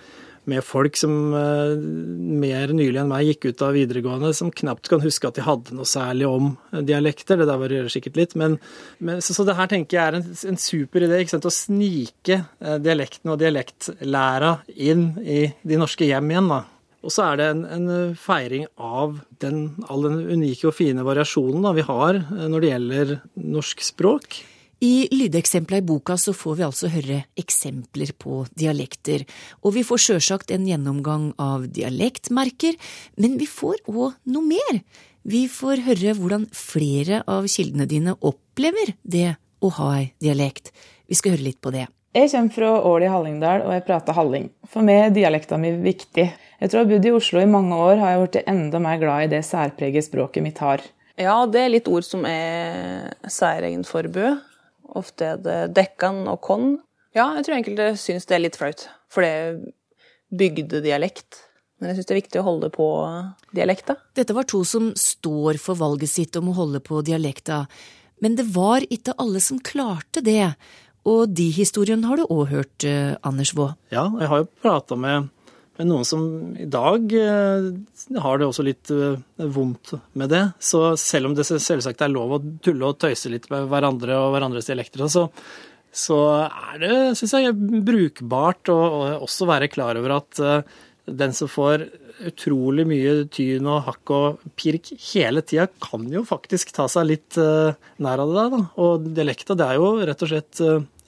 med 0.46 0.62
folk 0.62 0.98
som 0.98 1.14
uh, 1.34 1.74
mer 1.78 2.70
nylig 2.74 3.00
enn 3.02 3.10
meg 3.10 3.26
gikk 3.30 3.48
ut 3.50 3.64
av 3.66 3.74
videregående, 3.74 4.30
som 4.38 4.52
knapt 4.54 4.90
kan 4.90 5.02
huske 5.02 5.30
at 5.30 5.38
de 5.38 5.46
hadde 5.46 5.74
noe 5.74 5.88
særlig 5.88 6.28
om 6.30 6.52
dialekter. 6.74 7.40
Det 7.40 7.48
der 7.50 7.62
varierer 7.62 7.90
sikkert 7.92 8.20
litt. 8.20 8.38
Men, 8.38 8.58
men 8.98 9.22
så, 9.22 9.34
så, 9.34 9.46
det 9.46 9.58
her 9.58 9.70
tenker 9.72 9.98
jeg 9.98 10.12
er 10.12 10.20
en, 10.20 10.30
en 10.52 10.62
super 10.62 11.06
idé. 11.06 11.22
Å 11.26 11.56
snike 11.58 12.42
uh, 12.62 12.78
dialekten 12.82 13.34
og 13.34 13.42
dialektlæra 13.42 14.56
inn 14.74 15.12
i 15.22 15.44
de 15.66 15.82
norske 15.82 16.06
hjem 16.08 16.34
igjen. 16.34 16.54
da. 16.54 16.62
Og 17.06 17.14
så 17.14 17.28
er 17.28 17.38
det 17.38 17.46
en, 17.52 17.62
en 17.70 18.16
feiring 18.18 18.66
av 18.82 19.20
den, 19.42 19.76
all 19.86 20.08
den 20.08 20.18
unike 20.26 20.66
og 20.66 20.74
fine 20.74 21.06
variasjonen 21.06 21.62
da, 21.62 21.72
vi 21.76 21.86
har 21.86 22.18
eh, 22.18 22.46
når 22.50 22.64
det 22.64 22.70
gjelder 22.72 23.16
norsk 23.54 23.84
språk. 23.86 24.40
I 24.84 25.06
lydeksempla 25.08 25.78
i 25.80 25.84
boka 25.86 26.18
så 26.20 26.34
får 26.36 26.56
vi 26.58 26.64
altså 26.66 26.90
høre 26.92 27.22
eksempler 27.38 28.10
på 28.20 28.42
dialekter, 28.58 29.24
og 29.64 29.72
vi 29.78 29.86
får 29.86 30.02
sjølsagt 30.04 30.52
en 30.52 30.66
gjennomgang 30.68 31.30
av 31.40 31.64
dialektmerker, 31.72 32.76
men 33.16 33.38
vi 33.40 33.48
får 33.48 33.86
òg 33.88 34.18
noe 34.34 34.44
mer. 34.50 34.82
Vi 35.26 35.46
får 35.48 35.86
høre 35.86 36.12
hvordan 36.18 36.44
flere 36.54 37.22
av 37.24 37.48
kildene 37.50 37.88
dine 37.88 38.18
opplever 38.20 38.92
det 39.02 39.38
å 39.64 39.72
ha 39.78 39.92
ei 40.02 40.10
dialekt. 40.22 40.74
Vi 41.08 41.16
skal 41.16 41.38
høre 41.38 41.48
litt 41.48 41.62
på 41.64 41.72
det. 41.72 41.86
Jeg 42.16 42.30
kommer 42.32 42.52
fra 42.52 42.68
Ål 42.88 43.04
i 43.04 43.08
Hallingdal, 43.12 43.64
og 43.66 43.72
jeg 43.74 43.84
prater 43.88 44.16
halling. 44.16 44.50
For 44.72 44.84
meg 44.84 45.06
er 45.06 45.16
dialekta 45.16 45.58
mi 45.60 45.72
viktig. 45.80 46.28
Etter 46.56 46.78
å 46.78 46.84
ha 46.84 46.88
bodd 46.88 47.04
i 47.04 47.12
Oslo 47.12 47.40
i 47.42 47.48
mange 47.50 47.76
år, 47.76 47.98
har 48.00 48.14
jeg 48.14 48.22
blitt 48.22 48.48
enda 48.48 48.80
mer 48.80 49.00
glad 49.00 49.26
i 49.26 49.32
det 49.34 49.42
særpreget 49.44 50.06
språket 50.08 50.44
mitt 50.44 50.60
har. 50.64 50.84
Ja, 51.20 51.38
det 51.48 51.62
er 51.62 51.72
litt 51.72 51.88
ord 51.88 52.04
som 52.04 52.24
er 52.28 53.12
særegent 53.32 53.88
forbø. 53.88 54.34
Ofte 54.96 55.32
er 55.34 55.42
det 55.42 55.58
dekkan 55.76 56.24
og 56.30 56.40
kon. 56.44 56.78
Ja, 57.16 57.30
jeg 57.36 57.46
tror 57.46 57.58
enkelte 57.58 57.90
syns 58.00 58.28
det 58.28 58.36
er 58.36 58.44
litt 58.44 58.56
flaut, 58.60 58.86
for 59.12 59.24
det 59.24 59.32
er 59.32 59.60
bygdedialekt. 60.36 61.42
Men 61.80 61.90
jeg 61.90 61.98
syns 61.98 62.08
det 62.08 62.14
er 62.14 62.22
viktig 62.22 62.40
å 62.40 62.46
holde 62.46 62.72
på 62.72 62.88
dialekta. 63.56 63.98
Dette 64.16 64.36
var 64.36 64.48
to 64.48 64.62
som 64.68 64.90
står 64.96 65.60
for 65.60 65.76
valget 65.76 66.12
sitt 66.12 66.36
om 66.40 66.50
å 66.52 66.56
holde 66.56 66.80
på 66.84 67.02
dialekta. 67.04 67.66
Men 68.24 68.36
det 68.38 68.48
var 68.54 68.84
ikke 68.88 69.16
alle 69.20 69.42
som 69.44 69.60
klarte 69.60 70.22
det. 70.24 70.54
Og 71.06 71.28
de 71.36 71.50
historiene 71.54 72.08
har 72.08 72.16
du 72.16 72.24
òg 72.26 72.48
hørt, 72.50 72.84
eh, 72.84 73.14
Anders 73.22 73.52
Vaa? 73.54 73.76
Ja, 73.92 74.08
jeg 74.18 74.28
har 74.28 74.38
jo 74.42 74.48
prata 74.62 74.96
med 74.96 75.28
men 75.76 75.90
noen 75.92 76.06
som 76.08 76.22
i 76.56 76.66
dag 76.72 77.12
eh, 77.12 77.68
har 78.24 78.40
det 78.40 78.48
også 78.48 78.64
litt 78.64 78.90
eh, 78.94 79.20
vondt 79.36 79.92
med 80.16 80.32
det. 80.32 80.42
Så 80.62 80.80
selv 81.00 81.30
om 81.30 81.36
det 81.36 81.44
selvsagt 81.46 82.04
er 82.04 82.12
lov 82.12 82.36
å 82.36 82.42
tulle 82.64 82.88
og 82.88 83.00
tøyse 83.02 83.32
litt 83.32 83.50
med 83.52 83.68
hverandre 83.72 84.16
og 84.22 84.32
hverandres 84.34 84.70
dialekter, 84.70 85.04
så, 85.12 85.26
så 85.92 86.18
er 86.48 86.80
det, 86.80 86.96
syns 87.20 87.36
jeg, 87.36 87.54
brukbart 87.86 88.72
å 88.72 88.80
også 89.20 89.48
være 89.52 89.70
klar 89.72 90.00
over 90.00 90.16
at 90.16 90.40
eh, 90.42 90.58
den 91.06 91.36
som 91.36 91.50
får 91.52 91.86
utrolig 92.26 92.86
mye 92.88 93.26
tyn 93.28 93.68
og 93.68 93.84
hakk 93.90 94.10
og 94.16 94.44
pirk 94.56 94.88
hele 95.12 95.42
tida, 95.44 95.68
kan 95.84 96.06
jo 96.08 96.24
faktisk 96.26 96.72
ta 96.72 96.86
seg 96.88 97.10
litt 97.10 97.36
nær 97.36 98.22
av 98.22 98.32
det 98.32 98.38
der. 98.38 98.54
Da. 98.54 98.60
Og 98.80 99.10
dialekta, 99.18 99.52
det 99.52 99.66
er 99.68 99.76
jo 99.76 99.90
rett 100.00 100.24
og 100.24 100.30
slett 100.32 100.62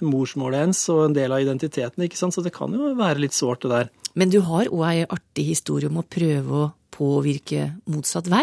morsmålet 0.05 0.69
ens 0.69 0.83
og 0.93 1.07
en 1.07 1.17
del 1.17 1.33
av 1.35 1.43
identiteten, 1.43 2.05
ikke 2.05 2.21
sant. 2.21 2.37
Så 2.37 2.45
det 2.45 2.53
kan 2.55 2.77
jo 2.77 2.93
være 2.99 3.25
litt 3.25 3.37
sårt, 3.37 3.65
det 3.65 3.73
der. 3.73 3.91
Men 4.19 4.33
du 4.35 4.41
har 4.43 4.67
òg 4.67 4.87
ei 4.89 5.05
artig 5.07 5.45
historie 5.53 5.87
om 5.87 6.01
å 6.01 6.07
prøve 6.07 6.63
å 6.65 6.71
påvirke 6.95 7.69
motsatt 7.87 8.27
vei. 8.33 8.43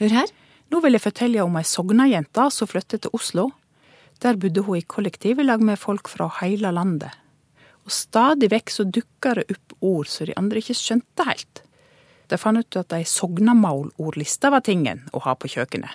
Hør 0.00 0.10
her. 0.10 0.30
Nå 0.72 0.80
vil 0.82 0.96
jeg 0.96 1.04
fortelle 1.04 1.44
om 1.44 1.58
ei 1.60 1.66
sognajente 1.68 2.48
som 2.50 2.66
flyttet 2.66 3.04
til 3.04 3.14
Oslo. 3.14 3.50
Der 4.24 4.38
bodde 4.40 4.64
hun 4.66 4.80
i 4.80 4.86
kollektiv 4.88 5.38
i 5.38 5.46
lag 5.46 5.62
med 5.62 5.78
folk 5.78 6.10
fra 6.10 6.26
hele 6.40 6.72
landet. 6.74 7.14
Og 7.84 7.92
stadig 7.94 8.48
vekk 8.50 8.72
så 8.72 8.86
dukka 8.88 9.36
det 9.38 9.44
opp 9.54 9.76
ord 9.84 10.10
som 10.10 10.26
de 10.26 10.34
andre 10.40 10.62
ikke 10.62 10.76
skjønte 10.78 11.28
helt. 11.28 11.62
De 12.32 12.38
fant 12.40 12.58
ut 12.58 12.78
at 12.80 12.94
ei 12.96 13.04
sognamålordliste 13.06 14.50
var 14.50 14.64
tingen 14.66 15.04
å 15.12 15.20
ha 15.26 15.36
på 15.36 15.50
kjøkkenet. 15.52 15.92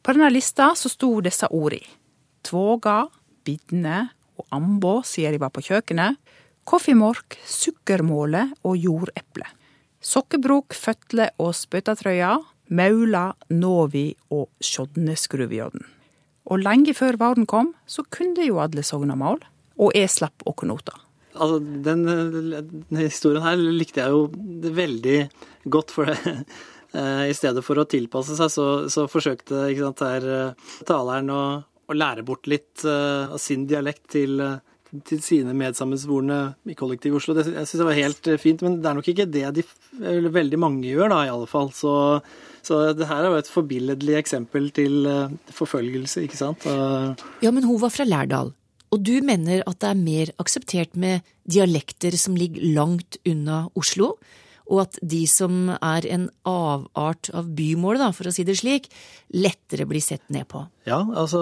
På 0.00 0.14
denne 0.16 0.30
lista 0.32 0.70
så 0.78 0.88
sto 0.88 1.10
disse 1.20 1.50
ordene. 1.52 1.98
Tvåga, 2.46 3.02
bidne 3.44 4.06
og 4.40 4.46
ambå 4.54 5.00
sier 5.04 5.34
de 5.34 5.42
var 5.42 5.52
på 5.52 5.66
kjøkkenet. 5.66 6.16
Koffimork, 6.68 7.38
sukkermåle 7.48 8.48
og 8.66 8.76
jordeple. 8.78 9.46
Sokkebrok, 10.00 10.74
føtle 10.76 11.28
og 11.42 11.52
spøtatrøya, 11.56 12.36
maula, 12.72 13.30
novi 13.52 14.08
og 14.32 14.48
skodneskruvjodden. 14.64 15.84
Og 16.50 16.64
lenge 16.64 16.94
før 16.96 17.18
våren 17.20 17.46
kom, 17.46 17.74
så 17.86 18.04
kunne 18.10 18.46
jo 18.46 18.58
alle 18.62 18.84
sognamål, 18.86 19.42
og 19.80 19.94
jeg 19.96 20.10
slapp 20.10 20.44
åkernota. 20.48 20.96
Altså, 21.30 21.60
den, 21.60 22.02
den 22.08 22.98
historien 22.98 23.44
her 23.44 23.60
likte 23.60 24.02
jeg 24.02 24.14
jo 24.14 24.72
veldig 24.80 25.18
godt, 25.70 25.94
for 25.94 26.10
det. 26.10 26.34
Eh, 26.90 27.28
I 27.30 27.34
stedet 27.38 27.62
for 27.62 27.78
å 27.78 27.86
tilpasse 27.86 28.34
seg, 28.34 28.48
så, 28.50 28.64
så 28.90 29.04
forsøkte 29.06 29.68
sant, 29.78 30.00
her, 30.02 30.24
eh, 30.26 30.70
taleren 30.88 31.30
å, 31.30 31.42
å, 31.86 31.94
lære 31.94 32.24
bort 32.26 32.48
litt 32.50 32.82
uh, 32.82 33.30
av 33.30 33.38
sin 33.38 33.62
dialekt 33.70 34.08
til, 34.16 34.42
til 35.06 35.20
sine 35.22 35.54
medsammensvorne 35.56 36.38
i 36.68 36.76
kollektiv 36.78 37.18
Oslo. 37.18 37.34
Det, 37.36 37.46
jeg 37.52 37.68
syns 37.68 37.82
det 37.82 37.88
var 37.88 37.98
helt 37.98 38.30
fint, 38.42 38.64
men 38.66 38.78
det 38.80 38.90
er 38.90 38.96
nok 38.98 39.10
ikke 39.12 39.28
det 39.30 39.44
de, 39.56 39.64
veldig 40.34 40.60
mange 40.60 40.88
gjør, 40.88 41.12
da, 41.12 41.24
i 41.26 41.32
alle 41.32 41.48
fall. 41.50 41.70
Så, 41.76 41.92
så 42.66 42.80
det 42.96 43.08
her 43.10 43.22
er 43.24 43.30
jo 43.30 43.42
et 43.42 43.52
forbilledlig 43.52 44.16
eksempel 44.18 44.70
til 44.74 45.06
uh, 45.06 45.52
forfølgelse, 45.54 46.24
ikke 46.26 46.40
sant. 46.40 46.66
Ja, 47.44 47.54
men 47.54 47.66
hun 47.68 47.78
var 47.82 47.94
fra 47.94 48.08
Lærdal. 48.08 48.54
Og 48.90 49.02
du 49.06 49.14
mener 49.22 49.62
at 49.70 49.78
det 49.82 49.90
er 49.92 49.98
mer 49.98 50.32
akseptert 50.42 50.96
med 50.98 51.26
dialekter 51.46 52.16
som 52.18 52.34
ligger 52.38 52.64
langt 52.74 53.20
unna 53.28 53.64
Oslo, 53.78 54.16
og 54.70 54.84
at 54.84 54.98
de 55.02 55.24
som 55.26 55.72
er 55.74 56.06
en 56.14 56.28
avart 56.46 57.30
av 57.34 57.48
bymål, 57.58 57.98
da, 57.98 58.10
for 58.14 58.30
å 58.30 58.32
si 58.34 58.44
det 58.46 58.54
slik, 58.60 58.86
lettere 59.34 59.86
blir 59.90 60.02
sett 60.02 60.28
ned 60.30 60.46
på? 60.50 60.62
Ja, 60.86 61.00
altså 61.02 61.40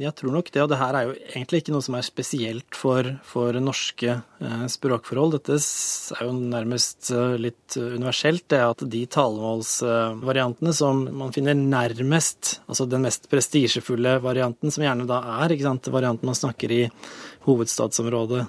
jeg 0.00 0.12
tror 0.18 0.36
nok 0.36 0.50
det. 0.52 0.62
Og 0.62 0.68
det 0.70 0.78
her 0.80 0.96
er 0.98 1.08
jo 1.08 1.14
egentlig 1.24 1.62
ikke 1.62 1.74
noe 1.74 1.84
som 1.84 1.96
er 1.96 2.04
spesielt 2.06 2.76
for, 2.76 3.08
for 3.24 3.56
norske 3.64 4.12
eh, 4.12 4.66
språkforhold. 4.72 5.38
Dette 5.38 5.56
er 5.56 6.28
jo 6.28 6.36
nærmest 6.36 7.10
eh, 7.16 7.36
litt 7.40 7.78
universelt, 7.80 8.46
det 8.52 8.60
at 8.66 8.84
de 8.92 9.04
talemålsvariantene 9.16 10.76
som 10.76 11.04
man 11.16 11.32
finner 11.34 11.56
nærmest, 11.56 12.58
altså 12.68 12.88
den 12.88 13.08
mest 13.08 13.30
prestisjefulle 13.32 14.18
varianten, 14.24 14.72
som 14.74 14.84
gjerne 14.84 15.08
da 15.08 15.22
er 15.40 15.56
ikke 15.56 15.70
sant, 15.70 15.92
varianten 15.92 16.28
man 16.28 16.38
snakker 16.38 16.76
i 16.76 16.84
hovedstadsområdet, 17.48 18.44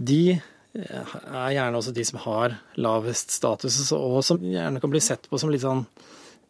de 0.00 0.22
er 0.74 1.52
gjerne 1.56 1.80
også 1.80 1.94
de 1.94 2.04
som 2.06 2.20
har 2.22 2.54
lavest 2.78 3.34
status, 3.34 3.80
og 3.96 4.22
som 4.26 4.40
gjerne 4.44 4.80
kan 4.82 4.92
bli 4.92 5.02
sett 5.02 5.26
på 5.30 5.38
som 5.40 5.50
litt 5.50 5.64
sånn 5.64 5.82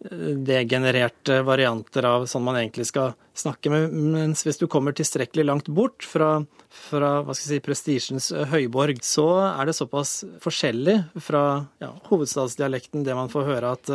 eh, 0.05 0.37
degenererte 0.45 1.41
varianter 1.47 2.09
av 2.09 2.27
sånn 2.29 2.45
man 2.45 2.59
egentlig 2.61 2.91
skal 2.91 3.15
snakke 3.33 3.73
med. 3.73 3.95
Mens 4.13 4.45
hvis 4.45 4.61
du 4.61 4.67
kommer 4.69 4.97
tilstrekkelig 4.97 5.47
langt 5.49 5.71
bort 5.73 6.05
fra, 6.05 6.43
fra 6.69 7.15
hva 7.25 7.37
skal 7.37 7.47
jeg 7.47 7.63
si, 7.63 7.67
prestisjens 7.67 8.31
høyborg, 8.53 9.01
så 9.07 9.29
er 9.55 9.71
det 9.71 9.79
såpass 9.79 10.19
forskjellig 10.45 10.99
fra 11.25 11.45
ja, 11.81 11.95
hovedstadsdialekten 12.11 13.07
det 13.09 13.17
man 13.17 13.33
får 13.33 13.49
høre 13.49 13.75
at 13.79 13.95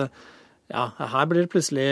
ja, 0.73 0.89
her 0.97 1.25
blir 1.29 1.45
det 1.45 1.53
plutselig 1.53 1.89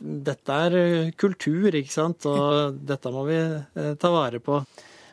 Dette 0.00 0.54
er 0.64 1.10
kultur, 1.20 1.74
ikke 1.76 1.92
sant, 1.92 2.24
og 2.24 2.78
dette 2.88 3.10
må 3.12 3.26
vi 3.26 3.36
eh, 3.36 3.90
ta 4.00 4.08
vare 4.08 4.38
på. 4.40 4.62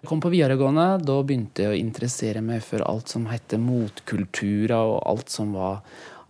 Kom 0.05 0.21
på 0.21 0.29
videregående. 0.29 0.99
Da 1.01 1.15
begynte 1.25 1.65
jeg 1.65 1.73
å 1.73 1.79
interessere 1.79 2.43
meg 2.45 2.61
for 2.65 2.83
alt 2.85 3.09
som 3.09 3.25
heter 3.31 3.61
motkulturer, 3.61 4.77
og 4.77 5.01
alt 5.09 5.33
som 5.33 5.55
var 5.57 5.81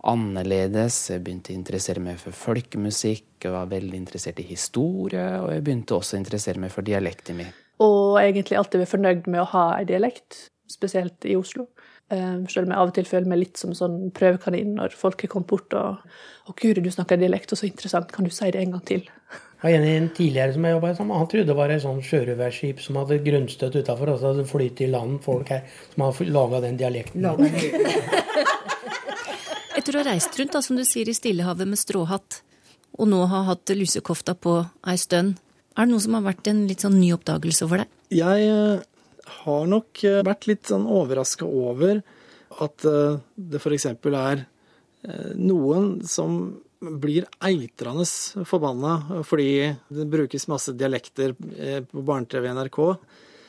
annerledes. 0.08 1.00
Jeg 1.12 1.24
begynte 1.24 1.52
å 1.52 1.58
interessere 1.58 2.02
meg 2.02 2.20
for 2.22 2.36
folkemusikk, 2.36 3.26
jeg 3.44 3.54
var 3.54 3.70
veldig 3.70 3.98
interessert 3.98 4.40
i 4.42 4.46
historie, 4.48 5.26
og 5.42 5.50
jeg 5.52 5.64
begynte 5.66 5.98
også 5.98 6.16
å 6.16 6.22
interessere 6.22 6.62
meg 6.62 6.72
for 6.74 6.86
dialekten 6.86 7.38
min. 7.38 7.52
Og 7.84 8.18
egentlig 8.20 8.58
alltid 8.58 8.82
vært 8.82 8.94
fornøyd 8.94 9.28
med 9.30 9.42
å 9.42 9.50
ha 9.52 9.66
en 9.78 9.90
dialekt, 9.90 10.48
spesielt 10.70 11.26
i 11.28 11.36
Oslo. 11.38 11.68
Um, 12.08 12.46
selv 12.48 12.64
om 12.64 12.72
jeg 12.72 12.80
av 12.80 12.88
og 12.88 12.94
til 12.96 13.04
føler 13.04 13.28
meg 13.28 13.40
litt 13.42 13.60
som 13.60 13.74
sånn 13.76 13.98
prøvekanin 14.16 14.70
når 14.78 14.94
folk 14.96 15.20
har 15.20 15.28
kommet 15.28 15.50
bort 15.50 15.74
og 15.76 15.98
'Å, 16.00 16.54
Guri, 16.56 16.80
du 16.80 16.88
snakker 16.88 17.20
dialekt, 17.20 17.52
og 17.52 17.60
så 17.60 17.68
interessant, 17.68 18.08
kan 18.12 18.24
du 18.24 18.30
si 18.32 18.50
det 18.50 18.62
en 18.62 18.72
gang 18.72 18.84
til?' 18.84 19.10
Jeg 19.58 19.74
har 19.74 19.84
en 19.90 20.04
tidligere 20.14 20.54
som 20.54 20.64
jeg 20.64 20.74
jobba 20.76 20.90
sammen. 20.94 21.18
Han 21.18 21.30
trodde 21.30 21.50
det 21.50 21.56
var 21.58 21.72
et 21.74 21.82
sånn 21.82 21.98
sjørøverskip 22.06 22.82
som 22.84 22.98
hadde 23.00 23.16
grunnstøtt 23.24 23.78
utafor, 23.80 24.12
og 24.12 24.20
så 24.20 24.30
hadde 24.30 24.44
flyttet 24.46 24.84
i 24.86 24.90
land 24.92 25.16
folk 25.24 25.50
her 25.50 25.64
som 25.94 26.04
hadde 26.06 26.28
laga 26.30 26.60
den 26.62 26.78
dialekten. 26.78 27.26
Etter 29.78 29.96
å 29.96 30.02
ha 30.02 30.08
reist 30.12 30.38
rundt, 30.38 30.54
da, 30.54 30.62
som 30.62 30.78
du 30.78 30.84
sier, 30.86 31.10
i 31.10 31.16
Stillehavet 31.16 31.66
med 31.66 31.80
stråhatt, 31.80 32.42
og 32.98 33.10
nå 33.10 33.24
har 33.30 33.48
hatt 33.50 33.74
lusekofta 33.74 34.36
på 34.38 34.60
ei 34.86 34.96
stund, 34.98 35.34
er 35.74 35.86
det 35.86 35.94
noe 35.94 36.02
som 36.02 36.14
har 36.18 36.26
vært 36.26 36.50
en 36.50 36.64
litt 36.70 36.86
sånn 36.86 36.98
ny 36.98 37.10
oppdagelse 37.14 37.66
for 37.70 37.82
deg? 37.82 37.90
Jeg 38.14 38.46
eh, 38.50 38.86
har 39.42 39.66
nok 39.70 40.04
eh, 40.06 40.22
vært 40.26 40.48
litt 40.50 40.70
sånn 40.70 40.86
overraska 40.90 41.46
over 41.46 42.00
at 42.62 42.86
eh, 42.86 43.18
det 43.34 43.62
f.eks. 43.62 43.86
er 43.90 44.46
noen 45.38 45.92
som 46.10 46.58
blir 46.78 47.26
eitrende 47.42 48.06
forbanna 48.46 49.22
fordi 49.26 49.74
det 49.88 50.06
brukes 50.10 50.48
masse 50.50 50.74
dialekter 50.78 51.34
eh, 51.58 51.80
på 51.82 52.02
barne-TV 52.06 52.50
NRK. 52.54 52.80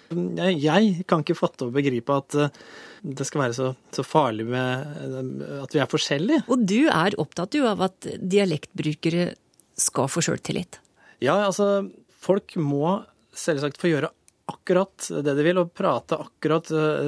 Jeg, 0.10 0.94
kan 1.06 1.22
ikke 1.22 1.38
fatte 1.38 1.68
og 1.68 1.76
begripe 1.76 2.16
at 2.16 2.38
eh, 2.40 2.62
det 3.06 3.28
skal 3.28 3.44
være 3.46 3.58
så, 3.58 3.68
så, 3.94 4.06
farlig 4.06 4.48
med 4.50 5.04
eh, 5.06 5.60
at 5.62 5.76
vi 5.76 5.84
er 5.84 5.92
forskjellige. 5.92 6.46
Og 6.50 6.66
du 6.66 6.90
er 6.90 7.18
opptatt 7.22 7.58
jo 7.60 7.68
av 7.70 7.86
at 7.90 8.10
dialektbrukere 8.18 9.34
skal 9.80 10.10
få 10.12 10.24
sjøltillit? 10.26 10.82
Ja, 11.24 11.38
altså 11.46 11.86
folk 12.20 12.58
må 12.60 12.98
selvsagt 13.38 13.78
få 13.80 13.94
gjøre 13.94 14.12
akkurat 14.50 15.06
det 15.22 15.36
de 15.38 15.46
vil, 15.46 15.62
og 15.62 15.76
prate 15.78 16.18
akkurat 16.18 16.66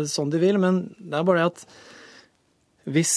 sånn 0.07 0.29
de 0.29 0.37
vil, 0.39 0.59
men 0.61 0.83
det 0.99 1.17
er 1.17 1.25
bare 1.25 1.41
det 1.41 1.47
at 1.49 1.63
hvis 2.93 3.15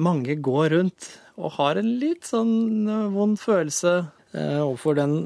mange 0.00 0.38
går 0.40 0.72
rundt 0.72 1.10
og 1.36 1.52
har 1.58 1.80
en 1.80 1.90
litt 2.00 2.28
sånn 2.28 2.86
eh, 2.88 3.08
vond 3.12 3.36
følelse 3.40 3.92
eh, 4.32 4.60
overfor 4.62 4.96
den 4.98 5.16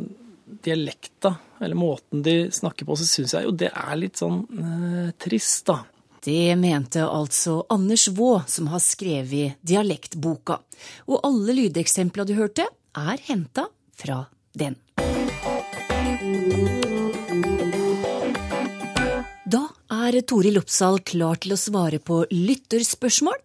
dialekta, 0.64 1.36
eller 1.62 1.78
måten 1.78 2.24
de 2.26 2.50
snakker 2.52 2.88
på, 2.88 2.96
så 2.98 3.06
syns 3.06 3.36
jeg 3.36 3.46
jo 3.46 3.54
det 3.54 3.70
er 3.70 3.96
litt 4.00 4.18
sånn 4.20 4.42
eh, 4.50 5.10
trist, 5.20 5.64
da. 5.70 5.82
Det 6.20 6.52
mente 6.60 7.06
altså 7.06 7.62
Anders 7.72 8.08
Vaa, 8.12 8.42
som 8.50 8.68
har 8.68 8.82
skrevet 8.84 9.56
Dialektboka. 9.64 10.58
Og 11.08 11.22
alle 11.24 11.54
lydeksempla 11.56 12.26
du 12.28 12.34
hørte, 12.36 12.66
er 12.92 13.22
henta 13.24 13.70
fra 13.96 14.26
den. 14.52 14.76
Da 19.50 19.62
er 19.96 20.20
Toril 20.28 20.60
Oppsal 20.60 21.00
klar 21.08 21.40
til 21.40 21.56
å 21.56 21.60
svare 21.60 22.02
på 22.04 22.26
lytterspørsmål. 22.34 23.40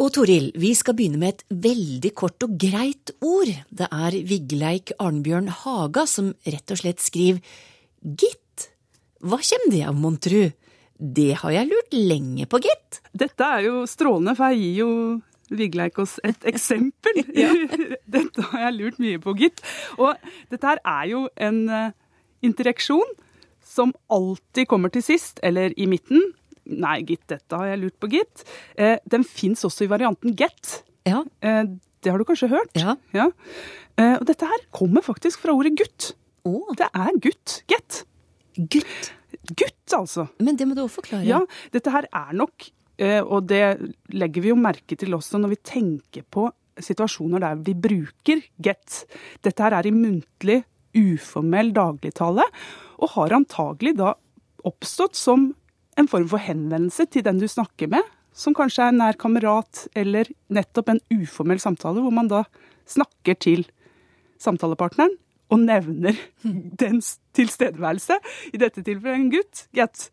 Og 0.00 0.12
Toril, 0.16 0.50
vi 0.56 0.72
skal 0.76 0.96
begynne 0.96 1.20
med 1.20 1.34
et 1.34 1.44
veldig 1.66 2.12
kort 2.16 2.44
og 2.46 2.54
greit 2.60 3.12
ord. 3.20 3.50
Det 3.68 3.88
er 3.92 4.16
Vigleik 4.28 4.94
Arnbjørn 5.02 5.50
Haga 5.62 6.06
som 6.08 6.32
rett 6.48 6.72
og 6.72 6.80
slett 6.80 7.02
skriver 7.04 7.42
gitt. 8.02 8.68
Hva 9.22 9.38
kommer 9.38 9.74
det 9.74 9.82
av, 9.86 9.98
mon 9.98 10.16
tru? 10.18 10.48
Det 11.02 11.32
har 11.42 11.54
jeg 11.54 11.68
lurt 11.68 11.94
lenge 11.94 12.46
på, 12.46 12.62
gitt. 12.62 13.02
Dette 13.12 13.46
er 13.58 13.66
jo 13.66 13.84
strålende, 13.90 14.36
for 14.38 14.52
jeg 14.52 14.62
gir 14.62 14.80
jo 14.84 14.90
Vigleik 15.52 15.98
oss 16.00 16.16
et 16.24 16.46
eksempel. 16.52 17.22
dette 18.16 18.46
har 18.52 18.66
jeg 18.66 18.78
lurt 18.78 19.02
mye 19.02 19.20
på, 19.22 19.34
gitt. 19.38 19.62
Og 19.98 20.14
dette 20.52 20.68
her 20.68 20.80
er 20.80 21.10
jo 21.10 21.26
en 21.36 21.64
uh, 21.68 21.90
interaksjon 22.44 23.18
som 23.72 23.92
alltid 24.12 24.68
kommer 24.70 24.92
til 24.92 25.04
sist, 25.04 25.40
eller 25.42 25.74
i 25.76 25.86
midten, 25.90 26.32
Nei, 26.70 27.00
gitt, 27.06 27.24
dette 27.30 27.58
har 27.58 27.72
jeg 27.72 27.80
lurt 27.82 27.96
på, 28.00 28.10
gitt. 28.12 28.44
Eh, 28.78 28.98
den 29.10 29.24
fins 29.26 29.64
også 29.66 29.86
i 29.86 29.90
varianten 29.90 30.36
get. 30.38 30.82
Ja. 31.08 31.24
Eh, 31.42 31.64
det 32.02 32.10
har 32.10 32.18
du 32.18 32.26
kanskje 32.26 32.50
hørt? 32.52 32.74
Ja. 32.78 32.96
ja. 33.14 33.30
Eh, 33.98 34.16
og 34.18 34.26
dette 34.28 34.48
her 34.48 34.64
kommer 34.74 35.04
faktisk 35.04 35.42
fra 35.44 35.54
ordet 35.56 35.74
gutt. 35.78 36.12
Oh. 36.48 36.70
Det 36.78 36.88
er 36.90 37.18
gutt. 37.22 37.60
Get. 37.70 38.02
Gutt? 38.58 39.12
Gutt, 39.52 39.94
altså. 39.96 40.26
Men 40.42 40.58
det 40.58 40.66
må 40.68 40.76
du 40.78 40.84
også 40.84 41.00
forklare. 41.00 41.26
Ja, 41.26 41.42
dette 41.74 41.92
her 41.94 42.08
er 42.08 42.34
nok, 42.38 42.66
eh, 43.02 43.20
og 43.22 43.48
det 43.50 43.62
legger 44.14 44.44
vi 44.44 44.52
jo 44.52 44.58
merke 44.58 44.98
til 44.98 45.14
også 45.16 45.40
når 45.42 45.56
vi 45.56 45.62
tenker 45.72 46.26
på 46.30 46.48
situasjoner 46.82 47.42
der 47.42 47.62
vi 47.66 47.74
bruker 47.76 48.42
get. 48.62 49.02
Dette 49.44 49.64
her 49.64 49.76
er 49.76 49.88
i 49.88 49.94
muntlig, 49.94 50.62
uformell 50.96 51.72
dagligtale, 51.74 52.44
og 53.02 53.14
har 53.16 53.34
antagelig 53.36 53.96
da 53.98 54.14
oppstått 54.68 55.18
som 55.18 55.50
en 55.98 56.08
form 56.08 56.28
for 56.30 56.42
henvendelse 56.42 57.06
til 57.12 57.24
den 57.26 57.40
du 57.40 57.48
snakker 57.50 57.90
med, 57.92 58.06
som 58.32 58.56
kanskje 58.56 58.86
er 58.86 58.92
en 58.92 59.00
nær 59.02 59.18
kamerat, 59.20 59.86
eller 59.98 60.30
nettopp 60.52 60.88
en 60.88 61.02
uformell 61.12 61.60
samtale, 61.60 62.00
hvor 62.00 62.14
man 62.14 62.30
da 62.32 62.44
snakker 62.88 63.36
til 63.40 63.66
samtalepartneren 64.40 65.18
og 65.52 65.60
nevner 65.66 66.16
dens 66.82 67.18
tilstedeværelse. 67.36 68.16
I 68.56 68.60
dette 68.60 68.84
tilfellet 68.84 69.18
en 69.18 69.32
gutt. 69.34 69.66
Get. 69.76 70.08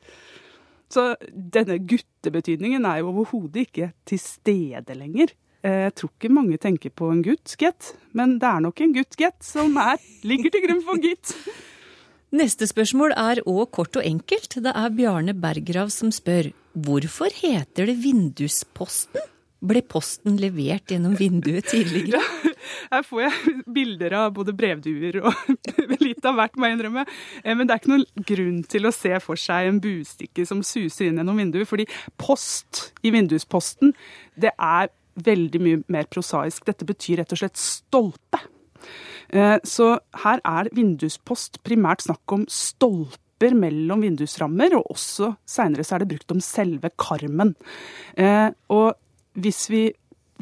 Så 0.91 1.13
denne 1.31 1.77
guttebetydningen 1.79 2.87
er 2.89 3.01
jo 3.01 3.13
overhodet 3.13 3.69
ikke 3.69 3.91
til 4.09 4.19
stede 4.19 4.97
lenger. 4.97 5.31
Eh, 5.63 5.85
jeg 5.87 5.95
tror 5.99 6.11
ikke 6.13 6.33
mange 6.33 6.59
tenker 6.61 6.91
på 6.95 7.11
en 7.13 7.23
gutt, 7.23 7.55
get, 7.59 7.93
men 8.15 8.37
det 8.41 8.47
er 8.47 8.63
nok 8.63 8.79
en 8.81 8.95
gutt, 8.95 9.17
get, 9.19 9.37
som 9.43 9.75
er, 9.81 9.99
ligger 10.23 10.53
til 10.53 10.65
grunn 10.65 10.85
for 10.87 11.01
gitt. 11.03 11.35
Neste 12.29 12.67
spørsmål 12.69 13.15
er 13.17 13.39
òg 13.49 13.71
kort 13.73 13.97
og 13.97 14.05
enkelt. 14.05 14.59
Det 14.61 14.69
er 14.75 14.93
Bjarne 14.93 15.33
Bergrav 15.33 15.89
som 15.93 16.11
spør 16.13 16.51
hvorfor 16.77 17.33
heter 17.33 17.89
det 17.89 17.95
Vindusposten? 18.03 19.23
Ble 19.59 19.81
posten 19.83 20.37
levert 20.39 20.87
gjennom 20.93 21.17
vinduet 21.19 21.65
tidligere? 21.67 22.21
Her 22.93 23.01
får 23.03 23.23
jeg 23.25 23.55
bilder 23.75 24.13
av 24.21 24.29
både 24.37 24.53
brevduer 24.55 25.17
og 25.23 25.33
litt 26.05 26.23
av 26.29 26.37
hvert, 26.37 26.55
må 26.55 26.69
jeg 26.69 26.77
innrømme. 26.77 27.03
Eh, 27.41 27.57
Men 27.57 27.65
det 27.67 27.75
er 27.75 27.81
ikke 27.81 27.91
noen 27.91 28.27
grunn 28.29 28.61
til 28.71 28.87
å 28.87 28.93
se 28.95 29.11
for 29.25 29.39
seg 29.41 29.67
en 29.71 29.81
bustikke 29.83 30.45
som 30.47 30.61
suser 30.63 31.09
inn 31.09 31.19
gjennom 31.19 31.41
vinduet, 31.41 31.67
fordi 31.67 31.89
post 32.21 32.85
i 33.03 33.11
vindusposten, 33.15 33.91
det 34.39 34.53
er 34.55 34.93
veldig 35.19 35.59
mye 35.65 35.81
mer 35.91 36.07
prosaisk. 36.13 36.63
Dette 36.69 36.87
betyr 36.87 37.19
rett 37.23 37.35
og 37.35 37.41
slett 37.41 37.59
stolpe. 37.59 38.39
Eh, 39.29 39.57
Så 39.63 39.99
her 40.23 40.41
er 40.43 40.69
vinduspost 40.73 41.61
primært 41.63 42.01
snakk 42.07 42.31
om 42.33 42.45
stolper 42.49 43.53
mellom 43.55 44.01
vindusrammer, 44.01 44.73
og 44.75 44.89
også 44.95 45.35
seinere 45.47 45.85
så 45.85 45.95
er 45.95 45.99
det 46.03 46.09
brukt 46.15 46.31
om 46.31 46.41
selve 46.41 46.89
karmen. 46.97 47.55
Eh, 48.17 48.49
Og 48.69 48.93
hvis 49.35 49.69
vi 49.69 49.93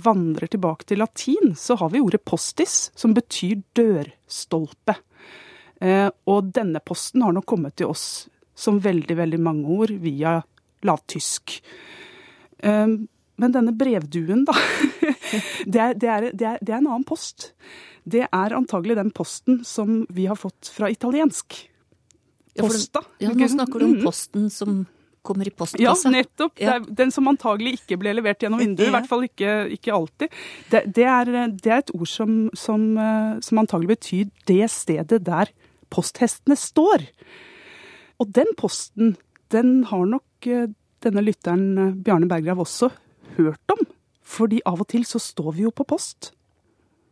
vandrer 0.01 0.47
tilbake 0.47 0.85
til 0.85 0.99
latin, 0.99 1.55
så 1.55 1.75
har 1.77 1.89
vi 1.89 1.99
ordet 1.99 2.23
postis, 2.23 2.91
som 2.95 3.13
betyr 3.13 3.63
dørstolpe. 3.75 4.95
Eh, 5.81 6.09
Og 6.25 6.51
denne 6.53 6.79
posten 6.79 7.21
har 7.21 7.33
nok 7.33 7.45
kommet 7.45 7.75
til 7.75 7.87
oss 7.87 8.29
som 8.55 8.79
veldig, 8.79 9.15
veldig 9.17 9.39
mange 9.39 9.67
ord 9.67 9.91
via 10.01 10.41
lavtysk. 10.83 11.61
Eh, 12.63 12.87
Men 13.39 13.51
denne 13.53 13.71
brevduen, 13.77 14.45
da, 14.45 14.53
det 15.65 15.81
er, 15.81 15.93
det, 15.93 16.09
er, 16.09 16.27
det, 16.31 16.47
er, 16.53 16.59
det 16.61 16.73
er 16.73 16.77
en 16.81 16.87
annen 16.91 17.07
post. 17.07 17.51
Det 18.07 18.23
er 18.27 18.55
antagelig 18.55 18.95
den 18.99 19.11
posten 19.11 19.63
som 19.67 20.05
vi 20.15 20.25
har 20.29 20.37
fått 20.39 20.69
fra 20.73 20.89
italiensk. 20.93 21.57
Ja, 22.57 22.63
for- 22.65 23.03
Ja, 23.21 23.29
nå 23.35 23.47
snakker 23.51 23.79
du 23.79 23.85
om 23.85 23.97
Mhm. 23.99 24.03
posten 24.05 24.49
som 24.49 24.85
kommer 25.27 25.43
i 25.45 25.51
Ja, 25.51 25.57
postkassa. 25.59 26.09
nettopp. 26.09 26.55
Det 26.55 26.67
er 26.71 26.79
den 26.79 27.11
som 27.11 27.27
antagelig 27.27 27.73
ikke 27.81 27.97
ble 27.99 28.13
levert 28.15 28.39
gjennom 28.39 28.59
vinduet. 28.63 28.87
I 28.87 28.91
hvert 28.95 29.07
fall 29.09 29.25
ikke, 29.27 29.69
ikke 29.75 29.91
alltid. 29.93 30.29
Det, 30.71 30.81
det, 30.95 31.03
er, 31.03 31.25
det 31.51 31.67
er 31.67 31.77
et 31.83 31.91
ord 31.93 32.07
som, 32.07 32.49
som, 32.55 32.85
eh, 32.97 33.39
som 33.43 33.59
antagelig 33.59 33.89
betyr 33.99 34.31
det 34.47 34.69
stedet 34.71 35.19
der 35.27 35.51
posthestene 35.91 36.55
står. 36.55 37.03
Og 38.19 38.31
den 38.33 38.47
posten, 38.57 39.17
den 39.51 39.83
har 39.91 40.05
nok 40.07 40.47
eh, 40.47 40.67
denne 41.03 41.21
lytteren 41.27 41.67
eh, 41.77 41.91
Bjarne 42.07 42.27
Berggrav 42.31 42.63
også 42.63 42.89
hørt 43.37 43.75
om. 43.75 43.83
Fordi 44.27 44.59
av 44.67 44.81
og 44.83 44.89
til 44.91 45.05
så 45.07 45.21
står 45.23 45.53
vi 45.55 45.63
jo 45.67 45.71
på 45.71 45.85
post. 45.87 46.33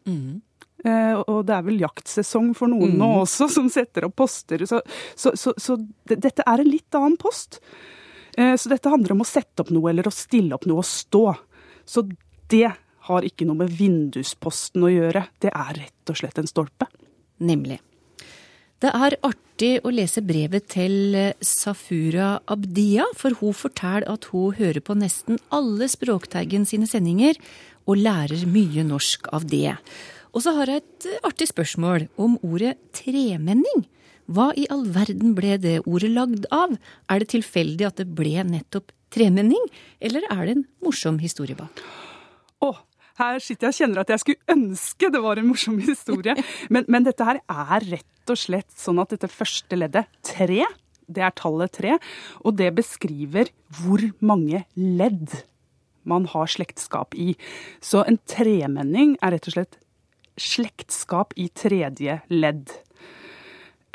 Mm. 0.09 0.41
Eh, 0.85 1.15
og 1.23 1.45
det 1.47 1.55
er 1.55 1.63
vel 1.65 1.79
jaktsesong 1.81 2.51
for 2.57 2.69
noen 2.69 2.91
Mm. 2.93 2.99
nå 2.99 3.09
også, 3.23 3.47
som 3.49 3.69
setter 3.71 4.05
opp 4.09 4.17
poster. 4.19 4.65
Så, 4.69 4.81
så, 5.15 5.31
så, 5.39 5.53
så 5.57 5.77
det, 6.05 6.19
dette 6.27 6.43
er 6.45 6.61
en 6.61 6.69
litt 6.69 6.93
annen 6.99 7.15
post. 7.17 7.61
Eh, 8.37 8.53
så 8.59 8.69
dette 8.69 8.91
handler 8.91 9.15
om 9.15 9.23
å 9.23 9.29
sette 9.29 9.63
opp 9.63 9.71
noe, 9.73 9.89
eller 9.89 10.09
å 10.09 10.13
stille 10.13 10.53
opp 10.57 10.67
noe 10.69 10.83
og 10.83 10.89
stå. 10.89 11.23
Så 11.87 12.03
det 12.51 12.67
har 13.07 13.21
ikke 13.25 13.45
noe 13.47 13.63
med 13.63 13.73
vindusposten 13.79 14.83
å 14.83 14.91
gjøre. 14.91 15.27
Det 15.39 15.51
er 15.55 15.73
rett 15.79 16.11
og 16.11 16.19
slett 16.19 16.37
en 16.41 16.49
stolpe. 16.49 16.87
Nemlig. 17.39 17.79
Det 18.83 18.91
er 18.91 19.15
artig 19.23 19.69
å 19.87 19.91
lese 19.93 20.19
brevet 20.25 20.65
til 20.73 21.15
eh, 21.15 21.37
Safura 21.39 22.41
Abdia, 22.51 23.05
for 23.15 23.37
hun 23.39 23.55
forteller 23.55 24.03
at 24.11 24.27
hun 24.33 24.55
hører 24.57 24.83
på 24.83 24.97
nesten 24.99 25.39
alle 25.55 25.87
Språkteigen 25.87 26.67
sine 26.67 26.87
sendinger, 26.89 27.39
og 27.87 28.01
lærer 28.01 28.43
mye 28.49 28.83
norsk 28.83 29.29
av 29.35 29.45
det. 29.47 29.77
Og 30.35 30.43
så 30.43 30.51
har 30.57 30.67
jeg 30.67 30.83
et 30.83 31.07
eh, 31.07 31.21
artig 31.23 31.47
spørsmål 31.53 32.09
om 32.19 32.35
ordet 32.43 32.73
tremenning. 32.97 33.85
Hva 34.27 34.49
i 34.59 34.65
all 34.73 34.83
verden 34.91 35.37
ble 35.37 35.55
det 35.61 35.77
ordet 35.85 36.09
lagd 36.11 36.49
av? 36.51 36.73
Er 37.07 37.23
det 37.23 37.29
tilfeldig 37.31 37.87
at 37.87 38.01
det 38.01 38.09
ble 38.17 38.43
nettopp 38.49 38.91
tremenning, 39.15 39.69
eller 40.03 40.27
er 40.33 40.41
det 40.43 40.57
en 40.57 40.65
morsom 40.83 41.21
historie 41.23 41.55
bak? 41.55 41.79
Oh. 42.59 42.75
her 43.19 43.39
sitter 43.39 43.69
jeg 43.69 43.71
og 43.71 43.79
kjenner 43.79 44.01
at 44.01 44.11
jeg 44.11 44.21
skulle 44.23 44.51
ønske 44.51 45.09
det 45.13 45.21
var 45.23 45.39
en 45.39 45.47
morsom 45.47 45.79
historie. 45.79 46.35
Men, 46.73 46.83
men 46.91 47.07
dette 47.07 47.23
her 47.23 47.39
er 47.39 47.87
rett 47.93 48.11
og 48.33 48.39
slett 48.39 48.71
sånn 48.79 49.01
at 49.03 49.13
dette 49.13 49.29
første 49.31 49.77
leddet, 49.77 50.09
tre, 50.25 50.63
det 51.05 51.25
er 51.25 51.35
tallet 51.37 51.73
tre, 51.75 51.97
og 52.41 52.57
det 52.59 52.71
beskriver 52.77 53.51
hvor 53.79 54.01
mange 54.25 54.63
ledd 54.75 55.35
man 56.05 56.27
har 56.31 56.49
slektskap 56.49 57.15
i. 57.17 57.33
Så 57.81 58.03
en 58.05 58.19
tremenning 58.29 59.15
er 59.21 59.35
rett 59.35 59.49
og 59.49 59.57
slett 59.57 59.79
slektskap 60.37 61.33
i 61.39 61.47
tredje 61.55 62.19
ledd. 62.33 62.73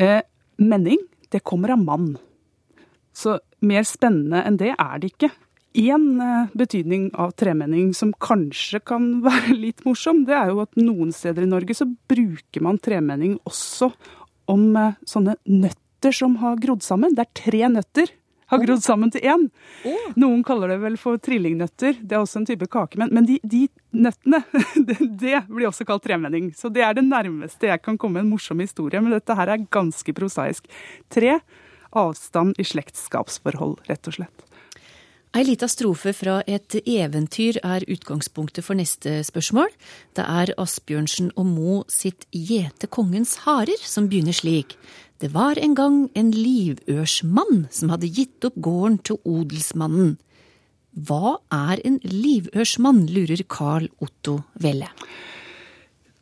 Eh, 0.01 0.23
menning, 0.57 1.03
det 1.31 1.45
kommer 1.45 1.75
av 1.75 1.85
mann. 1.85 2.11
Så 3.13 3.39
mer 3.61 3.85
spennende 3.85 4.43
enn 4.47 4.59
det 4.61 4.73
er 4.77 5.01
det 5.01 5.13
ikke. 5.13 5.31
Én 5.79 6.07
eh, 6.19 6.49
betydning 6.57 7.11
av 7.21 7.37
tremenning 7.39 7.93
som 7.95 8.15
kanskje 8.17 8.81
kan 8.83 9.21
være 9.27 9.55
litt 9.55 9.85
morsom, 9.87 10.25
det 10.27 10.35
er 10.39 10.55
jo 10.55 10.65
at 10.65 10.81
noen 10.81 11.13
steder 11.15 11.47
i 11.47 11.51
Norge 11.51 11.77
så 11.77 11.87
bruker 12.11 12.65
man 12.65 12.81
tremenning 12.83 13.37
også 13.47 13.93
om 14.51 14.65
eh, 14.77 14.97
sånne 15.09 15.37
nøtter 15.47 16.17
som 16.17 16.39
har 16.43 16.59
grodd 16.63 16.83
sammen. 16.85 17.15
Det 17.17 17.27
er 17.27 17.39
tre 17.43 17.69
nøtter 17.77 18.17
har 18.51 18.59
grodd 18.65 18.83
sammen 18.83 19.11
til 19.15 19.23
én. 19.31 19.47
Noen 20.19 20.43
kaller 20.47 20.73
det 20.73 20.81
vel 20.83 20.97
for 20.99 21.21
trillingnøtter. 21.23 22.01
Det 22.03 22.17
er 22.17 22.23
også 22.23 22.41
en 22.41 22.49
type 22.49 22.67
kake. 22.71 22.99
Men, 22.99 23.13
men 23.15 23.29
de, 23.29 23.39
de 23.47 23.63
nøttene, 23.95 24.43
det, 24.89 24.99
det 25.23 25.43
blir 25.47 25.69
også 25.71 25.87
kalt 25.89 26.05
tremenning. 26.07 26.51
Så 26.59 26.73
det 26.73 26.83
er 26.87 26.97
det 26.99 27.07
nærmeste 27.07 27.71
jeg 27.71 27.83
kan 27.85 27.99
komme 28.01 28.23
en 28.23 28.31
morsom 28.31 28.63
historie. 28.63 29.03
Men 29.03 29.15
dette 29.15 29.37
her 29.39 29.55
er 29.55 29.67
ganske 29.71 30.15
prosaisk. 30.17 30.67
Tre 31.15 31.39
avstand 31.97 32.59
i 32.59 32.67
slektskapsforhold, 32.67 33.81
rett 33.91 34.11
og 34.11 34.19
slett. 34.19 34.47
Ei 35.31 35.45
lita 35.47 35.69
strofe 35.71 36.11
fra 36.11 36.41
et 36.51 36.75
eventyr 36.91 37.61
er 37.63 37.85
utgangspunktet 37.87 38.67
for 38.67 38.75
neste 38.75 39.21
spørsmål. 39.23 39.69
Det 40.19 40.25
er 40.27 40.51
Asbjørnsen 40.59 41.29
og 41.39 41.47
Mo 41.47 41.77
sitt 41.87 42.27
Gjete 42.35 42.89
kongens 42.91 43.37
harer 43.45 43.79
som 43.79 44.09
begynner 44.11 44.35
slik. 44.35 44.75
Det 45.23 45.31
var 45.31 45.61
en 45.63 45.77
gang 45.79 46.01
en 46.19 46.33
livørsmann 46.35 47.69
som 47.71 47.95
hadde 47.95 48.11
gitt 48.11 48.49
opp 48.49 48.59
gården 48.59 48.99
til 49.07 49.21
odelsmannen. 49.23 50.17
Hva 50.99 51.37
er 51.55 51.79
en 51.87 52.01
livørsmann, 52.03 53.05
lurer 53.07 53.47
Carl 53.47 53.87
Otto 54.03 54.41
Velle. 54.59 54.91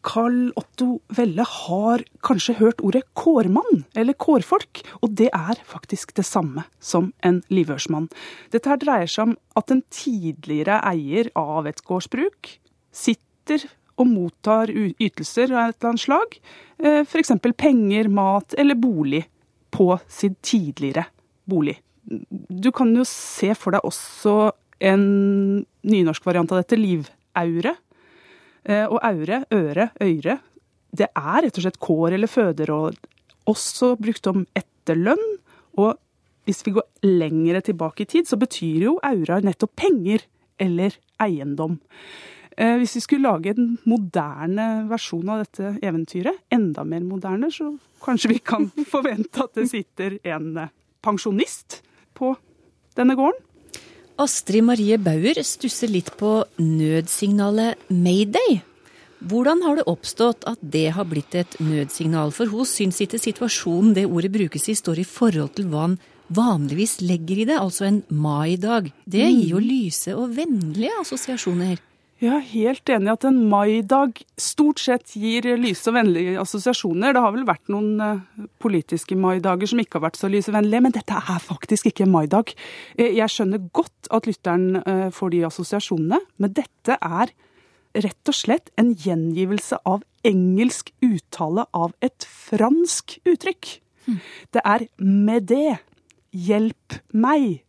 Carl 0.06 0.52
Otto 0.56 1.00
Velle 1.14 1.44
har 1.44 2.04
kanskje 2.24 2.54
hørt 2.60 2.82
ordet 2.84 3.02
kårmann, 3.18 3.84
eller 3.98 4.14
kårfolk, 4.14 4.82
og 5.02 5.16
det 5.18 5.28
er 5.34 5.58
faktisk 5.66 6.14
det 6.16 6.26
samme 6.26 6.64
som 6.80 7.10
en 7.26 7.42
livørsmann. 7.52 8.06
Dette 8.54 8.70
her 8.70 8.80
dreier 8.80 9.10
seg 9.10 9.30
om 9.30 9.34
at 9.58 9.74
en 9.74 9.82
tidligere 9.90 10.78
eier 10.86 11.32
av 11.38 11.66
et 11.70 11.82
gårdsbruk 11.84 12.54
sitter 12.94 13.66
og 13.98 14.06
mottar 14.06 14.70
ytelser 14.70 15.50
av 15.50 15.72
et 15.72 15.80
eller 15.80 15.90
annet 15.90 16.04
slag, 16.04 16.38
f.eks. 16.78 17.34
penger, 17.58 18.08
mat 18.08 18.54
eller 18.58 18.78
bolig, 18.78 19.24
på 19.74 19.90
sin 20.08 20.36
tidligere 20.40 21.04
bolig. 21.44 21.76
Du 22.08 22.70
kan 22.72 22.94
jo 22.96 23.04
se 23.04 23.52
for 23.58 23.74
deg 23.76 23.84
også 23.84 24.36
en 24.80 25.02
nynorsk 25.82 26.24
variant 26.24 26.54
av 26.54 26.62
dette, 26.62 26.78
livaure. 26.78 27.74
Og 28.68 28.98
aure, 29.00 29.42
øre, 29.54 29.88
øyre, 30.04 30.34
det 30.92 31.06
er 31.16 31.38
rett 31.44 31.56
og 31.56 31.64
slett 31.64 31.78
kår 31.80 32.16
eller 32.16 32.28
føderåd. 32.28 32.98
Også 33.48 33.94
brukt 34.00 34.28
om 34.28 34.42
etterlønn. 34.56 35.24
Og 35.80 35.96
hvis 36.48 36.64
vi 36.66 36.74
går 36.76 36.84
lengre 37.06 37.62
tilbake 37.64 38.04
i 38.04 38.08
tid, 38.08 38.28
så 38.28 38.36
betyr 38.40 38.88
jo 38.88 38.98
aura 39.04 39.40
nettopp 39.44 39.72
penger 39.78 40.24
eller 40.60 40.96
eiendom. 41.22 41.78
Hvis 42.58 42.96
vi 42.96 43.02
skulle 43.04 43.30
lage 43.30 43.52
en 43.54 43.76
moderne 43.86 44.66
versjon 44.90 45.28
av 45.30 45.44
dette 45.44 45.76
eventyret, 45.86 46.40
enda 46.50 46.82
mer 46.82 47.04
moderne, 47.06 47.52
så 47.54 47.70
kanskje 48.02 48.32
vi 48.32 48.40
kan 48.42 48.66
forvente 48.94 49.44
at 49.44 49.54
det 49.54 49.68
sitter 49.70 50.16
en 50.26 50.64
pensjonist 51.04 51.82
på 52.18 52.32
denne 52.98 53.14
gården. 53.18 53.44
Astrid 54.18 54.64
Marie 54.66 54.96
Bauer 54.98 55.38
stusser 55.46 55.86
litt 55.86 56.08
på 56.18 56.40
nødsignalet 56.58 57.78
mayday. 57.86 58.56
Hvordan 59.30 59.62
har 59.62 59.78
det 59.78 59.84
oppstått 59.90 60.42
at 60.50 60.58
det 60.58 60.88
har 60.96 61.06
blitt 61.06 61.36
et 61.38 61.54
nødsignal? 61.62 62.32
For 62.34 62.50
hun 62.50 62.66
syns 62.66 62.98
ikke 63.04 63.20
situasjonen 63.22 63.94
det 63.94 64.08
ordet 64.10 64.32
brukes 64.34 64.66
i, 64.66 64.74
står 64.74 65.04
i 65.04 65.06
forhold 65.06 65.54
til 65.54 65.70
hva 65.70 65.84
han 65.86 65.96
vanligvis 66.34 66.98
legger 67.06 67.44
i 67.44 67.46
det, 67.46 67.60
altså 67.62 67.86
en 67.86 68.00
maidag. 68.10 68.90
Det 69.06 69.22
gir 69.22 69.54
jo 69.54 69.62
lyse 69.62 70.16
og 70.18 70.34
vennlige 70.34 70.98
assosiasjoner. 70.98 71.78
Jeg 72.18 72.32
er 72.34 72.46
helt 72.50 72.90
enig 72.90 73.06
i 73.06 73.12
at 73.12 73.24
en 73.28 73.36
maidag 73.46 74.16
stort 74.42 74.80
sett 74.82 75.12
gir 75.14 75.44
lyse 75.60 75.86
og 75.86 75.94
vennlige 75.94 76.32
assosiasjoner. 76.42 77.12
Det 77.14 77.22
har 77.22 77.34
vel 77.36 77.44
vært 77.46 77.70
noen 77.70 78.00
eh, 78.02 78.46
politiske 78.58 79.14
maidager 79.14 79.70
som 79.70 79.78
ikke 79.78 80.00
har 80.00 80.08
vært 80.08 80.18
så 80.18 80.30
lysevennlige, 80.32 80.82
men 80.82 80.96
dette 80.96 81.14
er 81.14 81.44
faktisk 81.44 81.86
ikke 81.92 82.08
en 82.08 82.16
maidag. 82.16 82.50
Eh, 82.98 83.12
Jeg 83.20 83.30
skjønner 83.30 83.62
godt 83.70 84.10
at 84.10 84.26
lytteren 84.26 84.80
eh, 84.82 85.06
får 85.14 85.30
de 85.36 85.44
assosiasjonene, 85.46 86.18
men 86.42 86.56
dette 86.58 86.98
er 86.98 87.30
rett 88.02 88.34
og 88.34 88.36
slett 88.36 88.74
en 88.78 88.90
gjengivelse 88.98 89.78
av 89.86 90.02
engelsk 90.26 90.90
uttale 90.98 91.68
av 91.70 91.94
et 92.02 92.26
fransk 92.26 93.20
uttrykk. 93.30 93.76
Det 94.56 94.66
er 94.66 94.88
med 94.98 95.46
det, 95.54 95.78
hjelp 96.34 96.98
meg, 97.14 97.60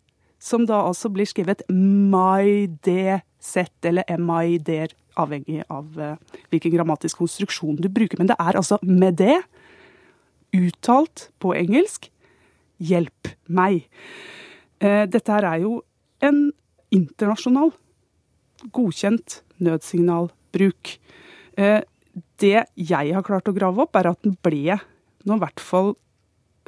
som 0.42 0.66
da 0.66 0.82
altså 0.90 1.14
blir 1.14 1.30
skrevet 1.30 1.62
my 1.70 2.66
det 2.88 3.22
Z 3.40 3.88
eller 3.88 4.08
MID, 4.20 4.94
avhengig 5.20 5.64
av 5.72 6.00
eh, 6.00 6.38
hvilken 6.52 6.74
grammatisk 6.76 7.22
konstruksjon 7.22 7.80
du 7.80 7.90
bruker. 7.92 8.20
Men 8.20 8.32
det 8.32 8.38
er 8.40 8.60
altså 8.60 8.80
med 8.84 9.20
det, 9.22 9.40
uttalt 10.56 11.28
på 11.42 11.54
engelsk, 11.58 12.10
hjelp 12.80 13.34
meg. 13.52 13.84
Eh, 14.82 15.06
dette 15.12 15.36
her 15.36 15.48
er 15.48 15.64
jo 15.66 15.80
en 16.26 16.50
internasjonal 16.96 17.74
godkjent 18.76 19.42
nødsignalbruk. 19.64 20.96
Eh, 21.60 21.82
det 22.40 22.66
jeg 22.76 23.16
har 23.16 23.26
klart 23.26 23.50
å 23.52 23.56
grave 23.56 23.84
opp, 23.86 23.96
er 24.00 24.12
at 24.12 24.22
den 24.26 24.38
ble 24.44 24.80
nå 25.28 25.36
i 25.36 25.44
hvert 25.44 25.64
fall 25.64 25.94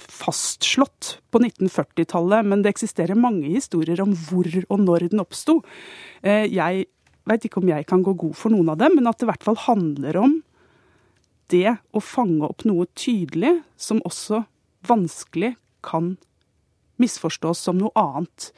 fastslått 0.01 1.17
på 1.31 1.41
1940-tallet, 1.41 2.47
men 2.47 2.63
det 2.63 2.73
eksisterer 2.73 3.19
mange 3.19 3.49
historier 3.53 4.01
om 4.03 4.15
hvor 4.27 4.49
og 4.67 4.79
når 4.81 5.09
den 5.11 5.23
oppsto. 5.23 5.59
Eh, 6.23 6.47
jeg 6.51 6.87
veit 7.29 7.45
ikke 7.45 7.61
om 7.61 7.69
jeg 7.69 7.87
kan 7.89 8.03
gå 8.05 8.15
god 8.17 8.37
for 8.37 8.53
noen 8.53 8.71
av 8.73 8.79
dem, 8.81 8.97
men 8.97 9.09
at 9.09 9.19
det 9.19 9.27
i 9.27 9.31
hvert 9.31 9.45
fall 9.45 9.59
handler 9.67 10.19
om 10.21 10.39
det 11.51 11.75
å 11.91 12.01
fange 12.03 12.47
opp 12.47 12.63
noe 12.67 12.87
tydelig 12.95 13.57
som 13.79 14.01
også 14.07 14.43
vanskelig 14.87 15.53
kan 15.85 16.15
misforstås 17.01 17.61
som 17.65 17.79
noe 17.81 17.91
annet. 17.97 18.51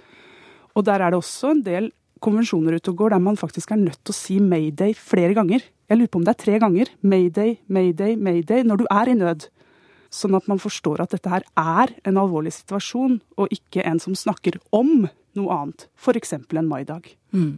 Og 0.78 0.86
der 0.88 1.02
er 1.02 1.14
det 1.14 1.20
også 1.20 1.54
en 1.54 1.64
del 1.66 1.92
konvensjoner 2.24 2.78
ute 2.78 2.92
og 2.94 3.02
går 3.02 3.16
der 3.16 3.24
man 3.24 3.40
faktisk 3.40 3.74
er 3.74 3.82
nødt 3.82 4.00
til 4.02 4.14
å 4.14 4.18
si 4.18 4.40
mayday 4.40 4.96
flere 4.96 5.36
ganger. 5.38 5.64
Jeg 5.90 6.00
lurer 6.00 6.12
på 6.12 6.22
om 6.22 6.28
det 6.28 6.34
er 6.34 6.44
tre 6.44 6.60
ganger. 6.62 6.92
Mayday, 7.02 7.58
mayday, 7.68 8.16
mayday 8.16 8.64
når 8.68 8.84
du 8.84 8.86
er 8.90 9.12
i 9.12 9.18
nød. 9.20 9.48
Sånn 10.14 10.38
at 10.38 10.46
man 10.52 10.62
forstår 10.62 11.02
at 11.02 11.16
dette 11.16 11.32
her 11.32 11.46
er 11.58 11.94
en 12.06 12.20
alvorlig 12.22 12.54
situasjon, 12.54 13.18
og 13.40 13.54
ikke 13.54 13.86
en 13.88 14.02
som 14.02 14.14
snakker 14.18 14.60
om 14.76 15.08
noe 15.34 15.56
annet. 15.56 15.88
F.eks. 15.98 16.36
en 16.38 16.70
maidag. 16.70 17.10
Mm. 17.34 17.58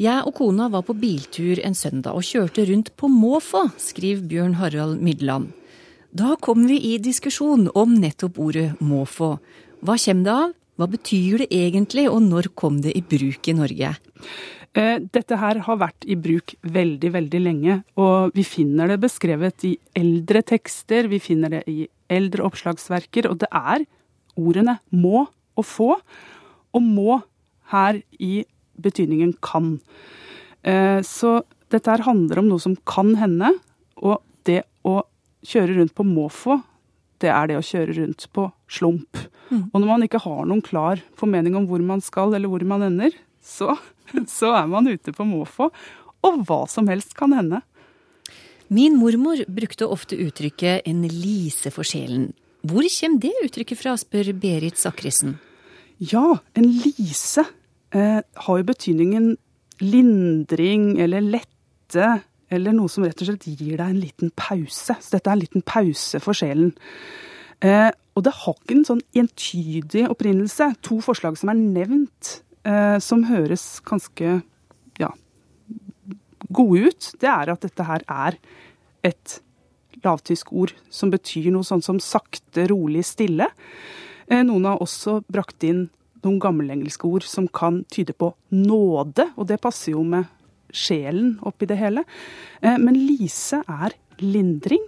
Jeg 0.00 0.24
og 0.28 0.34
kona 0.36 0.68
var 0.72 0.84
på 0.84 0.96
biltur 0.96 1.60
en 1.64 1.76
søndag 1.76 2.16
og 2.16 2.24
kjørte 2.24 2.64
rundt 2.68 2.92
på 2.96 3.08
måfå, 3.12 3.66
skriver 3.80 4.24
Bjørn 4.28 4.56
Harald 4.60 5.00
Middeland. 5.04 5.52
Da 6.12 6.36
kom 6.40 6.66
vi 6.68 6.76
i 6.92 6.96
diskusjon 7.00 7.70
om 7.76 7.94
nettopp 8.00 8.40
ordet 8.40 8.70
måfå. 8.84 9.34
Hva 9.80 9.96
kommer 9.96 10.24
det 10.26 10.32
av? 10.32 10.56
Hva 10.80 10.88
betyr 10.88 11.42
det 11.44 11.48
egentlig, 11.52 12.06
og 12.08 12.24
når 12.24 12.50
kom 12.56 12.80
det 12.84 12.92
i 12.96 13.04
bruk 13.04 13.48
i 13.48 13.54
Norge? 13.56 13.92
Eh, 14.72 14.98
dette 15.12 15.36
her 15.36 15.58
har 15.66 15.80
vært 15.80 16.06
i 16.08 16.16
bruk 16.16 16.54
veldig, 16.64 17.10
veldig 17.12 17.40
lenge, 17.44 17.74
og 18.00 18.32
vi 18.36 18.44
finner 18.46 18.88
det 18.88 19.02
beskrevet 19.02 19.66
i 19.68 19.74
eldre 19.98 20.40
tekster, 20.48 21.10
vi 21.12 21.20
finner 21.20 21.58
det 21.58 21.62
i 21.68 21.84
eldre 22.12 22.46
oppslagsverker, 22.48 23.28
og 23.28 23.42
det 23.42 23.50
er 23.52 23.84
ordene 24.40 24.78
må 24.96 25.26
og 25.28 25.66
få, 25.68 25.90
og 26.72 26.86
må 26.86 27.18
her 27.72 28.00
i 28.16 28.46
betydningen 28.80 29.34
kan. 29.44 29.74
Eh, 30.64 31.00
så 31.04 31.42
dette 31.72 31.92
her 31.92 32.04
handler 32.06 32.40
om 32.40 32.48
noe 32.48 32.62
som 32.62 32.76
kan 32.88 33.12
hende, 33.20 33.52
og 34.00 34.22
det 34.48 34.62
å 34.88 35.02
kjøre 35.44 35.76
rundt 35.76 35.92
på 35.98 36.06
måfå, 36.06 36.56
det 37.20 37.28
er 37.30 37.50
det 37.50 37.58
å 37.58 37.66
kjøre 37.66 37.98
rundt 38.00 38.24
på 38.34 38.46
slump. 38.72 39.20
Mm. 39.50 39.68
Og 39.68 39.76
når 39.76 39.88
man 39.90 40.06
ikke 40.06 40.22
har 40.24 40.46
noen 40.48 40.64
klar 40.64 41.02
formening 41.18 41.58
om 41.58 41.68
hvor 41.68 41.84
man 41.84 42.00
skal 42.02 42.32
eller 42.32 42.50
hvor 42.50 42.64
man 42.66 42.88
ender, 42.88 43.12
så 43.42 43.76
så 44.28 44.52
er 44.56 44.70
man 44.70 44.88
ute 44.90 45.14
på 45.14 45.26
måfå. 45.26 45.70
Og 46.22 46.42
hva 46.46 46.62
som 46.70 46.88
helst 46.90 47.16
kan 47.18 47.34
hende. 47.34 47.62
Min 48.72 48.96
mormor 48.96 49.42
brukte 49.52 49.88
ofte 49.88 50.16
uttrykket 50.16 50.86
'en 50.86 51.02
lise 51.08 51.70
for 51.70 51.82
sjelen'. 51.82 52.32
Hvor 52.62 52.86
kommer 52.86 53.20
det 53.20 53.32
uttrykket 53.44 53.78
fra, 53.78 53.96
spør 53.96 54.32
Berit 54.38 54.78
Sakrisen. 54.78 55.38
Ja, 55.98 56.38
en 56.54 56.64
lise 56.64 57.44
eh, 57.92 58.22
har 58.22 58.56
jo 58.58 58.64
betydningen 58.64 59.36
lindring 59.80 61.00
eller 61.00 61.20
lette, 61.20 62.22
eller 62.50 62.72
noe 62.72 62.88
som 62.88 63.04
rett 63.04 63.20
og 63.20 63.26
slett 63.26 63.58
gir 63.58 63.76
deg 63.76 63.88
en 63.88 64.00
liten 64.00 64.30
pause. 64.36 64.94
Så 64.94 65.10
dette 65.10 65.28
er 65.28 65.32
en 65.32 65.42
liten 65.42 65.62
pause 65.62 66.20
for 66.20 66.32
sjelen. 66.32 66.72
Eh, 67.60 67.90
og 68.14 68.24
det 68.24 68.32
har 68.32 68.54
ikke 68.54 68.76
en 68.76 68.84
sånn 68.84 69.02
entydig 69.14 70.08
opprinnelse. 70.08 70.74
To 70.82 71.00
forslag 71.00 71.36
som 71.36 71.50
er 71.50 71.58
nevnt 71.58 72.42
som 73.02 73.24
høres 73.26 73.64
ganske 73.82 74.36
ja, 75.00 75.08
gode 76.54 76.92
ut, 76.92 77.08
det 77.18 77.30
er 77.30 77.50
at 77.50 77.64
dette 77.64 77.86
her 77.88 78.04
er 78.06 78.36
et 79.06 79.40
lavtysk 80.04 80.52
ord 80.52 80.74
som 80.92 81.12
betyr 81.12 81.50
noe 81.54 81.66
sånn 81.66 81.82
som 81.84 82.00
sakte, 82.02 82.66
rolig, 82.70 83.04
stille. 83.06 83.48
Eh, 84.28 84.42
noen 84.46 84.68
har 84.68 84.82
også 84.82 85.20
brakt 85.32 85.64
inn 85.66 85.88
noen 86.22 86.38
gammelengelske 86.42 87.08
ord 87.08 87.26
som 87.26 87.48
kan 87.50 87.82
tyde 87.90 88.14
på 88.14 88.32
nåde, 88.54 89.28
og 89.36 89.48
det 89.50 89.60
passer 89.62 89.96
jo 89.96 90.04
med 90.06 90.30
sjelen 90.72 91.36
oppi 91.46 91.68
det 91.70 91.78
hele. 91.80 92.06
Eh, 92.60 92.78
men 92.78 92.98
Lise 92.98 93.62
er 93.66 93.96
lindring, 94.22 94.84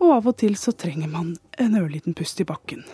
og 0.00 0.16
av 0.16 0.30
og 0.32 0.38
til 0.40 0.56
så 0.56 0.72
trenger 0.72 1.10
man 1.12 1.34
en 1.60 1.76
ørliten 1.76 2.16
pust 2.16 2.40
i 2.40 2.48
bakken. 2.48 2.84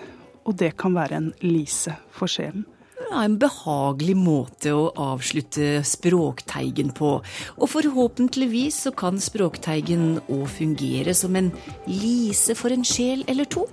Og 0.47 0.57
det 0.59 0.73
kan 0.79 0.95
være 0.95 1.19
en 1.19 1.29
lise 1.43 1.95
for 2.15 2.31
sjelen 2.31 2.67
ja, 2.97 3.23
en 3.23 3.37
behagelig 3.41 4.17
måte 4.19 4.73
å 4.75 4.89
avslutte 5.01 5.83
Språkteigen 5.87 6.93
på. 6.97 7.13
Og 7.57 7.71
forhåpentligvis 7.71 8.83
så 8.87 8.93
kan 8.97 9.21
Språkteigen 9.23 10.21
òg 10.27 10.47
fungere 10.59 11.15
som 11.17 11.37
en 11.37 11.53
lise 11.87 12.57
for 12.59 12.75
en 12.75 12.87
sjel 12.87 13.25
eller 13.29 13.49
to. 13.49 13.67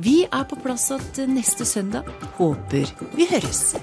Vi 0.00 0.22
er 0.26 0.44
på 0.48 0.58
plass 0.60 0.90
igjen 0.94 1.26
neste 1.28 1.66
søndag. 1.68 2.08
Håper 2.38 2.90
vi 3.16 3.28
høres. 3.30 3.74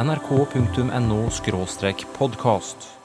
nrk.no 0.00 1.28
podkast. 2.16 2.99